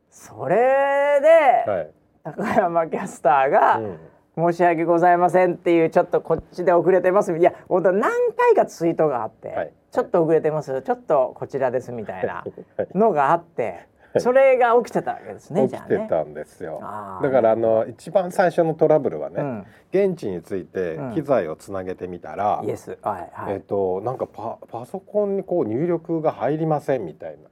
[0.09, 0.55] それ
[1.65, 1.91] で、はい。
[2.23, 4.51] 高山キャスターが、うん。
[4.53, 7.35] 申し訳ございませんっていうちょっとこっちで遅れてます。
[7.35, 9.73] いや本当何回かツイートがあって、はい。
[9.91, 10.81] ちょっと遅れてます。
[10.81, 12.45] ちょっとこちらですみたいな
[12.77, 12.97] はい。
[12.97, 13.87] のがあって
[14.19, 15.75] それが起きてたわけですね起。
[15.75, 16.79] きてたんですよ。
[17.21, 19.65] だからあの一番最初のトラブルはね、うん。
[19.91, 21.13] 現地についてうん。
[21.13, 22.63] 機材をつなげてみたら。
[23.47, 27.49] えっ、となんかパパソコンにこう入力が入りませんみたいな。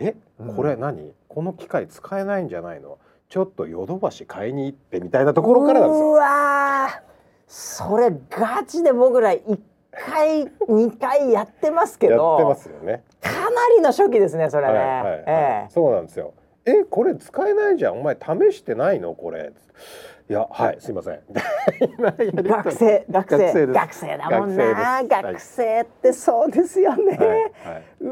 [0.00, 0.14] え？
[0.40, 0.56] うん。
[0.56, 2.98] これ何、この機械使えないんじゃないの？
[3.28, 6.12] ちょっとヨドバシ買いに行ってみたいなところからなんですうよ。
[6.12, 7.00] わー。
[7.46, 9.60] それガチで僕ら一
[9.92, 13.02] 回二回やってますけやってどますよね。
[13.20, 14.72] かなりの初期ですねそれね。
[14.72, 15.24] はいはいはい。
[15.26, 15.70] ええ。
[15.70, 16.34] そうなんですよ。
[16.64, 18.00] えこれ使えないじゃん。
[18.00, 19.14] お前試してないの？
[19.14, 19.52] これ。
[20.30, 21.20] いやはいすいません。
[22.44, 25.02] 学生学生学生だもんな。
[25.04, 27.24] 学生ってそうですよね、は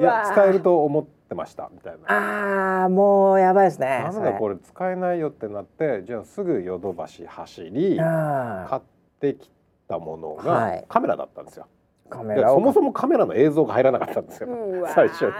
[0.00, 2.80] いはい、使えると思ってましたみたいな。
[2.82, 8.82] ああもうやばいですねなんだこれ使えないよってなってじゃあすぐヨドバシ走り買っ
[9.20, 9.50] てき
[9.88, 11.66] たものはいがカメラだったんですよ。
[12.08, 14.48] カメラそもそもカメラの映像が入らなかったんですよ
[14.94, 15.32] 最初に。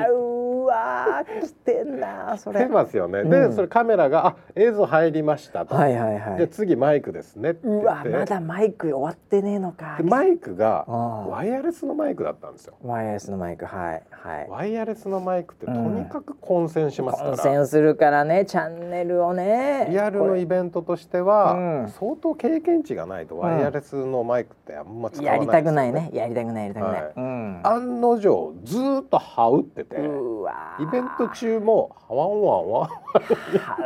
[0.66, 3.20] うわー来てんなそれ出ますよね。
[3.20, 3.30] うん。
[3.30, 5.74] でそれカメラがあ映像入りましたと。
[5.74, 6.36] はいはいはい。
[6.38, 9.96] じゃあ次マイクですねうわまだマイク終わってねえのか。
[9.98, 12.74] でマイクがワイヤレスのマイクだったんですよ。
[12.82, 14.02] ワイヤレスのマイクはい。
[14.10, 14.48] はい。
[14.48, 15.94] ワイヤレスのマイクってとうん。
[15.94, 19.86] にかく混戦しますから、混戦するからねチャンネルをね。
[19.90, 21.88] リアルのイベントとしては、うん。
[21.88, 26.10] 相当経験値がないとワイヤレスのマイクってあんま使わないやりたくないね。
[26.12, 27.12] やりたくないね入れたくない、はい。
[27.16, 27.60] うん。
[27.64, 29.96] 案の定ずーっと羽打ってて。
[29.96, 32.90] うわーイベント中もワンワンワン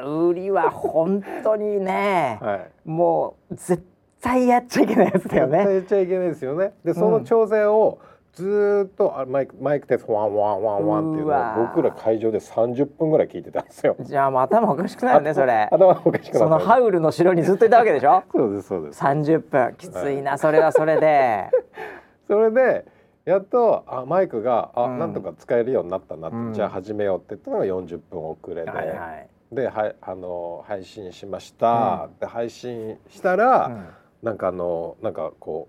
[0.03, 3.85] ハウリは本当にね、はいもう絶
[4.21, 6.73] 対やっちゃいけないやつだよ絶対ね言っちゃいけないですよね。
[6.85, 7.99] でその調整を
[8.33, 13.97] ずーっとあマイクマイクテスト one one one one っていうのを僕ら会場で30分ぐらい聞いてたんですよ。
[14.01, 15.68] じゃあもう頭おかしくなるねそれ。
[15.71, 16.59] 頭がおかしくなその。
[16.59, 18.23] ハウルの城にずっといたわけでしょ？
[18.33, 19.03] そうですそうです。
[19.03, 19.75] 30分。
[19.77, 21.51] きついなそれはそれで。
[22.29, 22.85] それで
[23.31, 24.99] やっとあマイクがあ、うん。
[24.99, 26.53] なんとか使えるようになったなって、うん。
[26.53, 28.95] じゃあ始めようって言ったのが40分遅れで、はいは
[29.53, 33.87] い、ではいあの配信しました、で配信したら、うん。
[34.22, 35.68] なんかあのなんかこ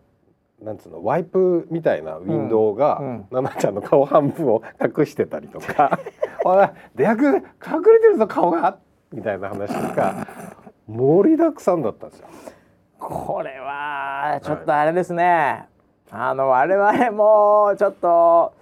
[0.62, 3.06] うなんつうのワイプみたいなウィンドウが、うん。
[3.06, 3.24] うん。
[3.26, 6.00] 奈々ちゃんの顔半分を隠してたりとか
[6.44, 8.80] 「おい出役隠れてるぞ顔が!」
[9.14, 10.28] みたいな話とか
[10.88, 12.28] 盛りだくさんだったんですよ。
[13.00, 15.68] これはちょっとあれですね、
[16.12, 18.54] あの我々もちょっと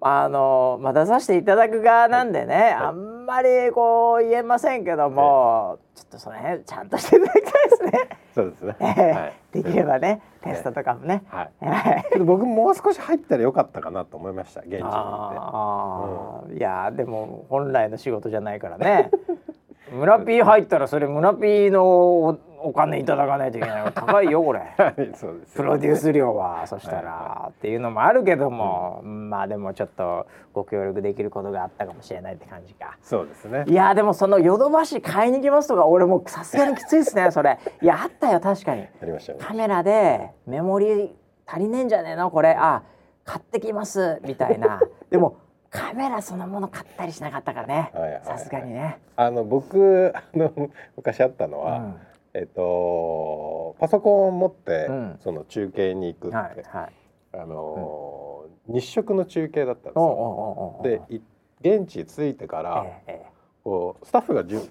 [0.00, 8.08] あのまあ出させていただく側なんでね、あんまりこう言えませんけども、ちょっとその辺ちゃんとしていただきたいですね。
[8.34, 8.76] そうですね。
[8.80, 11.22] ええはいできればね、テストとかもね。
[11.28, 12.18] はい。
[12.18, 14.92] 僕もう少し入ったらよかったかなと思いました現地に行って。
[14.92, 19.10] あーいやでも本来の仕事じゃないからね
[19.94, 25.54] 村 P 入ったらそれ村 P のおお金いただかないといけない高いよこれ はいそうです。
[25.54, 32.96] プロデュース料はそしたらっていうのもあるけども、まあでもちょっとご協力できることがあったかもしれないって感じか。
[33.02, 33.74] そうですねい。
[33.74, 39.34] やでもそのヨドバシ買いに行きますとか俺もうさすがにきついですねそれ いやあったよ確かにありました。
[39.44, 41.14] カメラでメモリ
[41.46, 42.30] 足りねえんじゃねえの？
[42.30, 42.82] これあ
[43.26, 44.80] 買ってきますみたいな
[45.10, 45.36] でも
[45.74, 47.90] カメラそのもの買ったりしなかったからね。
[48.22, 50.52] さすがにね、あの僕あの
[50.96, 51.96] 昔あったのは、うん。
[52.32, 55.16] えっとパソコンを持って、うん。
[55.18, 56.92] その中継に行くって、はいはい。
[57.32, 58.24] あのー
[58.66, 60.80] 日食の中継だったんですよ。
[60.82, 61.20] でい
[61.60, 63.26] 現地着いてから、えええ
[63.62, 64.62] こうスタッフがじゅん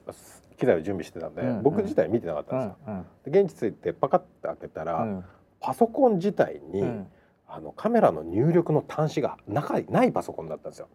[0.57, 1.63] 機材を準備してたんで、うんうん。
[1.63, 2.77] 僕自体見てなかっえたんですよ。
[2.87, 3.31] うん。
[3.31, 5.25] で現地着いてパカッて開けたら、うん。
[5.59, 7.11] パソコン自体に、うん
[7.55, 10.87] あのカメラの入力の端子が中にないパソコンだったんですよ。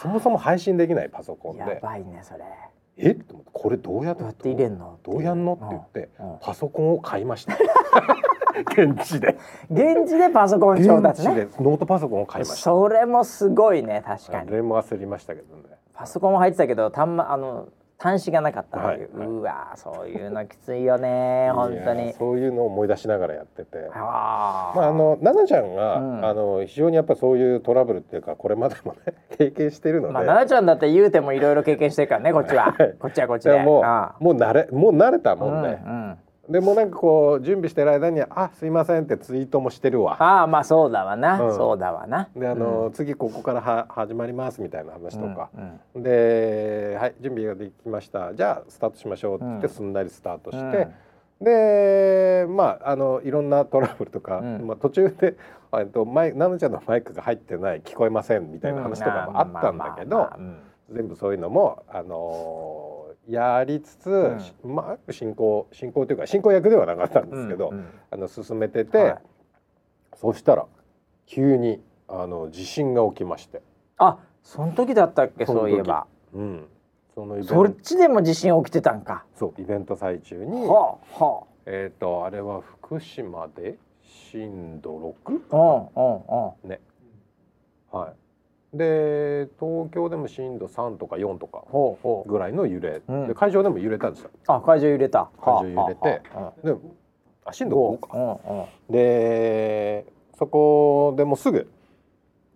[0.00, 2.44] そもそも配信できないパソコンやで、ばいねそれ。
[2.98, 3.10] え？
[3.10, 3.50] っと思って。
[3.52, 4.20] これどうやって？
[4.20, 4.98] どうやって入れんの？
[5.02, 5.54] どうやんの？
[5.54, 6.08] って言って、
[6.40, 7.54] パソコンを買いました。
[8.70, 9.36] 現地で。
[9.70, 11.34] 現地でパソコン調達ね。
[11.34, 12.62] でノートパソコンを買いました。
[12.62, 14.48] それもすごいね確かに。
[14.48, 15.62] あれも焦りましたけどね。
[15.94, 19.28] パソコンも入ってたけど端,、ま、あの端子がなかったっていう、はいはい。
[19.28, 22.12] うわそういうのきついよね 本当に。
[22.12, 23.90] そういうのを思い出しながらやってて。
[23.94, 24.72] あ。
[24.74, 26.24] ーまああの奈々ちゃんが、うん。
[26.24, 32.74] あの非常にやっぱそういうトラブルっていうかこれまでもね 経験しているので、まあ奈々ちゃんだって言うてもいろいろ経験してるからねこっちは。
[33.00, 33.58] こっちはこっちで。
[33.58, 35.76] でもあうもう慣れもう慣れたあもんで、うんう
[36.12, 36.18] ん
[36.48, 40.16] でもなんかこう準備してる間に「あすいません」ってツイートもしてるわ。
[40.22, 41.54] ああまあそうだわな、うん。
[41.54, 42.28] そうだわな。
[42.36, 48.34] であの、次ここからは始まりますみたいな話とか、うんうんで、はい、準備ができました。
[48.34, 49.72] じゃあスタートしましょうって言ってうん。
[49.72, 50.88] すんなりスタートして、
[51.40, 54.66] でまああのいろんなトラブルとか、うん。
[54.66, 55.36] まあ、途中で
[55.76, 60.30] えっとちゃんのマイクが入ってない聞こえませんみたいな話とかもあったんだけど、
[60.92, 62.95] 全部そういうのも、あのー
[63.28, 64.10] やりつつ、
[64.64, 64.74] うん。
[64.74, 69.18] まく進行進行というか進行役ではなかったんですけど、うんうんあの進めてて、はい。
[70.14, 70.66] そしたら
[71.26, 73.62] 急にあの地震が起きまして、
[73.98, 76.06] あその時だったっけそういえば。
[76.32, 76.66] うん、
[77.14, 79.24] そのそっちでも地震起きてたんか。
[79.34, 85.40] そうイベント最中に、はあはえっ、とあれは福島で震度 6?
[85.50, 86.70] あうんうんうん。
[86.70, 86.80] ね。
[87.90, 88.25] はい
[88.74, 91.64] で東京でも震度3とか4とか
[92.26, 93.28] ぐらいの揺れ、うん。
[93.28, 94.30] で会場でも揺れたんですよ。
[94.48, 95.30] あ会場揺れた。
[95.40, 96.08] 会場揺れて。
[96.08, 96.74] はあはで
[97.44, 98.08] あ震度あは5か。
[98.12, 98.18] あ
[98.52, 98.66] うんうん。
[98.90, 100.04] で
[100.38, 101.70] そこでもうすぐ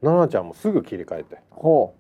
[0.03, 1.39] 奈々ちゃんもすぐ切り替えて。
[1.51, 1.95] ほ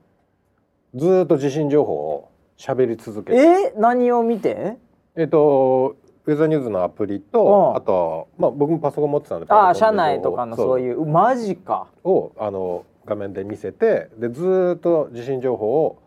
[0.95, 3.39] ずーっと地震情報を喋り続うけて。
[3.39, 3.73] え？
[3.77, 4.77] 何を見て？
[5.17, 5.97] えっと
[6.27, 7.21] ウェザーニューズのアプリうん。
[7.23, 11.07] とあとまあ僕もパソコン持ってたんでああ社内とかのそういう。
[11.07, 11.87] マジか。
[12.05, 16.03] をあの画面で見せてでずーっと地震情報を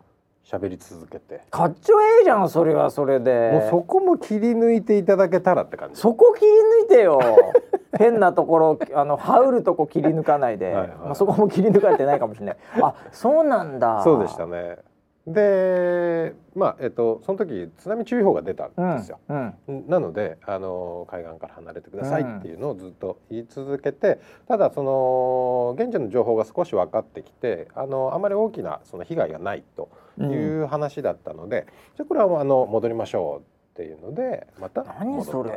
[0.45, 1.41] 喋り続けて。
[1.49, 3.51] かっちょええじゃんそれはそれで。
[3.53, 5.99] もうそこも切り抜いていただけたらって感じ。
[5.99, 6.51] そこ切り
[6.83, 7.19] 抜いてよ。
[7.97, 10.65] 変なところあの羽織るとこ切り抜かないで。
[10.65, 10.87] はいはい。
[10.89, 12.57] まあ、そこも切り抜かれてないかもしれない。
[12.81, 14.03] あそうなんだ。
[14.03, 14.77] そうでしたね
[15.25, 19.53] でまあえっとその時津波注意報が出たうんんですよ、うん
[19.87, 30.31] なのであの海岸から離れてくださいっていうのをずっと言い続けて、ただその現地の情報が少し分かってきてあのあまり大きなその被害がないとうん。
[30.31, 31.65] いう話だったので、
[31.95, 35.49] じゃあこれはあの戻りましょうっていうのでまた何それ。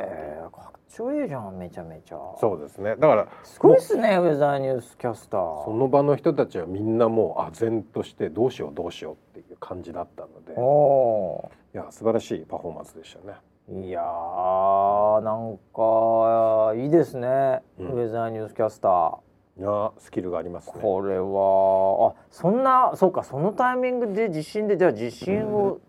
[0.51, 2.17] かっちょいいじゃんめちゃめちゃ。
[2.39, 2.95] そうですね。
[2.95, 10.53] だからすごいっすねウェザーニュースキャスタそーの場の人たちはみんなもう唖然としてどうしようどうしようっていう感じだったので。
[10.57, 13.35] おいや素晴らしいパフォーマンスでしたね。
[13.71, 17.87] ーいやーなんかいいですね、うん。
[17.89, 19.17] ウェザーニュースキャスター。
[19.59, 20.79] いやスキルがありますね。
[20.81, 25.79] これはあそんなそうかそのタイミングで地震でじゃあ地震を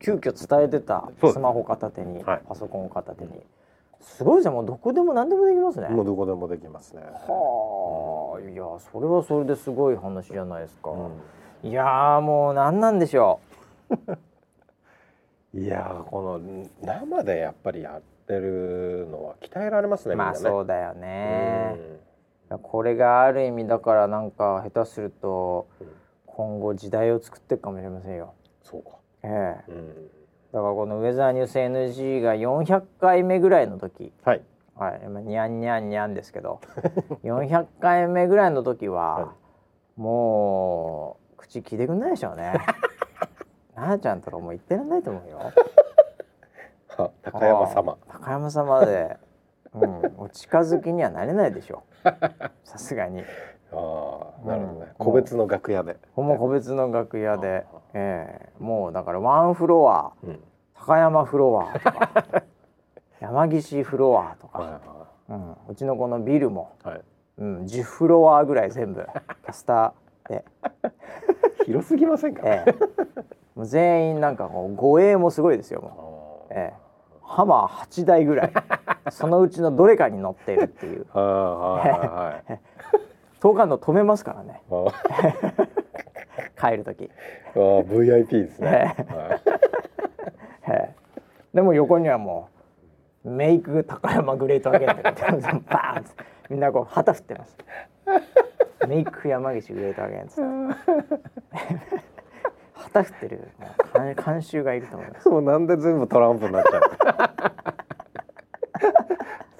[0.00, 2.42] 急遽伝えてたスマホ片手に、はい。
[2.48, 3.42] パソコン片手に。
[4.00, 5.88] すごいですねもうどこでも何でもできますね。
[5.88, 7.02] もうどこでもできますね。
[7.02, 8.40] はあ。
[8.48, 11.68] いやそれはそれですごい話じゃないですか、うん。
[11.68, 13.40] いやーもう何なんでしょ
[15.52, 16.40] いやーこの
[16.82, 20.16] 生でやっぱりやってるのは鍛えられますう、ね。
[20.16, 21.76] まあそうだよね、
[22.62, 25.88] これがある意味だからなんか下手するとうん。
[26.26, 28.32] 今後時代を作っていくかもしれませんよ。
[28.62, 28.97] そうか。
[29.22, 29.70] ええ。
[29.70, 30.10] うん。
[30.52, 34.12] だからこのウェザーニュース NG が400回目ぐらいの時。
[34.24, 34.42] はい。
[34.76, 36.60] はい、まあにゃんにゃんにゃんですけど。
[37.24, 39.32] 400回目ぐらいの時は、は
[39.96, 42.54] もう口聞いてくんないでしょうね。
[43.74, 45.38] なあちゃんとかもう言ってらんないと思うよ。
[46.96, 47.98] は高山様。
[48.08, 49.16] 高山様で、
[49.74, 52.08] うん、お近づきにはなれないでしょう。
[52.64, 53.24] さすがに
[53.72, 54.80] ああなるほどね。
[54.80, 55.96] うん個別の楽屋で。
[56.14, 57.64] ほんま個別の楽屋で。
[57.94, 58.62] ええ。
[58.62, 60.12] もうだからワンフロア。
[60.24, 60.40] うん。
[60.74, 62.42] 高山フロアとか。
[63.20, 64.80] 山岸フロアとか、は
[65.28, 66.72] うん、うちのこのビルも。
[66.84, 66.96] いはい。
[66.96, 67.04] はい。
[67.38, 69.02] うん、10フロアぐらい全部。
[69.44, 70.44] キャスターで、
[71.66, 72.42] 広すぎませんか？
[72.44, 72.72] ええ、
[73.54, 76.74] もう全員なんかこう護衛もすごいですよもう、ええ、
[77.22, 78.52] ハマー8台ぐらい。
[79.10, 81.06] そのうちのどれかに乗っているっていう。
[81.16, 82.60] はいはいはい。
[83.40, 84.62] 東海道止めますからね。
[86.60, 87.08] 帰る時、
[87.54, 88.96] あー VIP ですね。
[91.54, 92.50] でも横にはも
[93.24, 96.10] うメイク高山グレートアゲンって バーンって
[96.50, 97.56] みんなこう旗振ってます。
[98.86, 100.40] メイク山岸グレートアゲンツ
[102.74, 103.48] 旗振ってる
[104.24, 105.28] 監修がいると思います。
[105.28, 106.82] もうなんで全部トランプになっちゃう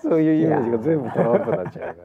[0.09, 1.96] そういうイメージが全部トランプになっちゃう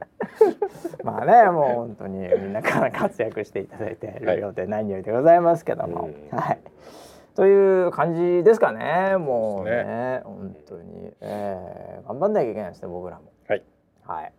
[1.04, 6.38] まあねもう本当にみんなから活躍していただいているようで何よりでございますけども、うん。
[6.38, 6.60] はい。
[7.36, 9.18] という感じですかね。
[9.18, 13.32] もうねで本当に、えー、頑張んなきゃいけないですね僕らも。
[13.48, 13.64] はい。
[14.06, 14.34] はい。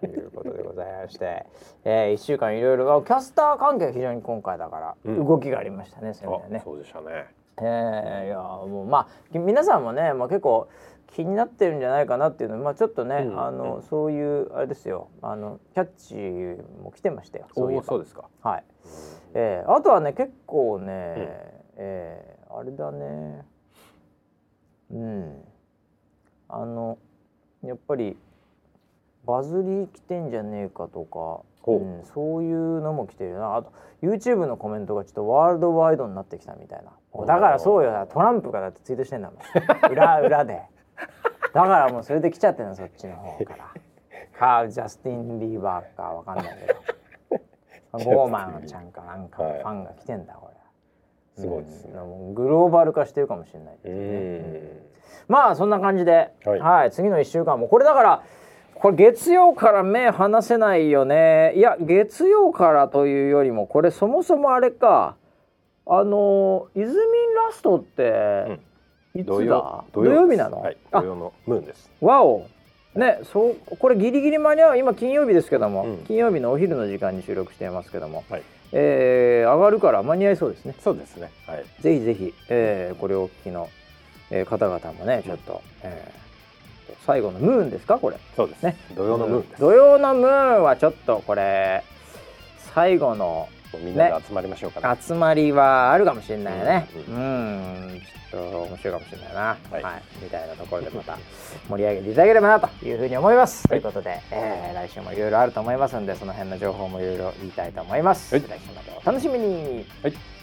[0.00, 1.46] ということでございまして、
[1.84, 5.26] えー、1週間いろいろあキャスター関係非常に今回だからうん。
[5.26, 6.58] 動きがありましたね、そういう意味ではね。
[6.58, 7.26] あそうでしたね。
[7.60, 10.68] えー、いやもうまあ皆さんもね、まあ、結構
[11.08, 15.08] 気になってるんじゃないかなっていうのまあちょっとね、うんあのそういうあれですよ。
[15.22, 18.28] あのキャッチも来てましたよそういそうですか。
[18.42, 18.64] はい、
[19.34, 20.86] えー、あとはね結構ね、
[21.76, 23.44] えーあれだね。
[24.90, 25.44] うん。
[26.48, 26.98] あの
[27.62, 28.16] やっぱり
[29.28, 31.76] バズり来てんじゃねえかとか、ほう。
[31.76, 33.56] うん、そういうのも来てるな。
[33.56, 33.70] あと
[34.00, 37.26] YouTube のコメントがちょっとワールドワイドになってきたみたいな。
[37.26, 38.08] だからそうよ。
[38.10, 39.38] トランプがだってツイートしてんだもん。
[39.92, 40.62] 裏裏で。
[41.52, 43.64] だからもうそれで来ちゃってるのそっちの方から。
[44.64, 47.42] かジャスティン・ビーバーかわかんないけど。
[48.16, 49.62] ゴーマンちゃんかなんかフはい。
[49.62, 50.54] ァンが来てんだこれ。
[51.34, 51.92] すごいですね。
[52.34, 54.58] グローバル化してるかもしれないですうね。
[54.60, 54.82] ん。
[55.28, 56.88] まあそんな感じで、は、はい。
[56.88, 57.68] い次の1週間も。
[57.68, 58.22] これだから
[58.80, 61.52] これ月曜から目離せないよね。
[61.56, 65.16] いや月曜からというよりもこれそもそもあれか。
[65.90, 68.58] あのイズミンラストって
[69.14, 70.76] いつだ、土曜土曜日なの、はい。
[70.92, 71.00] あ。
[71.00, 71.90] 土曜のムーンです。
[72.00, 72.46] わお。
[72.94, 75.98] ねそうこれギリギリ間に合う今金曜日ですけども、うん。
[76.04, 78.42] 金曜日のお昼の時間に収録していますけども、はい。
[78.72, 80.74] えー上がるから間に合いそうですね。
[80.78, 81.30] そうですね。
[81.46, 81.64] はい。
[81.80, 83.68] ぜひぜひ、えーこれをお聞きの、
[84.30, 86.27] えー方々もねちょっと、えー
[87.08, 88.18] 最後のムーンですかこれ。
[88.36, 88.62] そうです。
[88.64, 88.76] ね。
[88.94, 89.60] 土曜のムーンです。
[89.62, 90.30] 土曜のムー
[90.60, 91.82] ンはちょっとこれ
[92.74, 93.48] 最後の
[93.82, 96.86] みんなで集まりましょうかね集まりはあるかもしれないね。
[97.08, 98.00] う、うん
[98.30, 99.82] ちょっと面白いかもしれないな、はい。
[99.82, 100.02] はい。
[100.22, 101.16] みたいなところでまた
[101.66, 108.44] 盛り上げていただければなというふうに思います、ということで、えー来週もいろいろあると思いますんでその辺の情報もいろいろ言いたいと思います、はい。
[108.44, 109.86] 来週までお楽しみに。
[110.02, 110.37] はい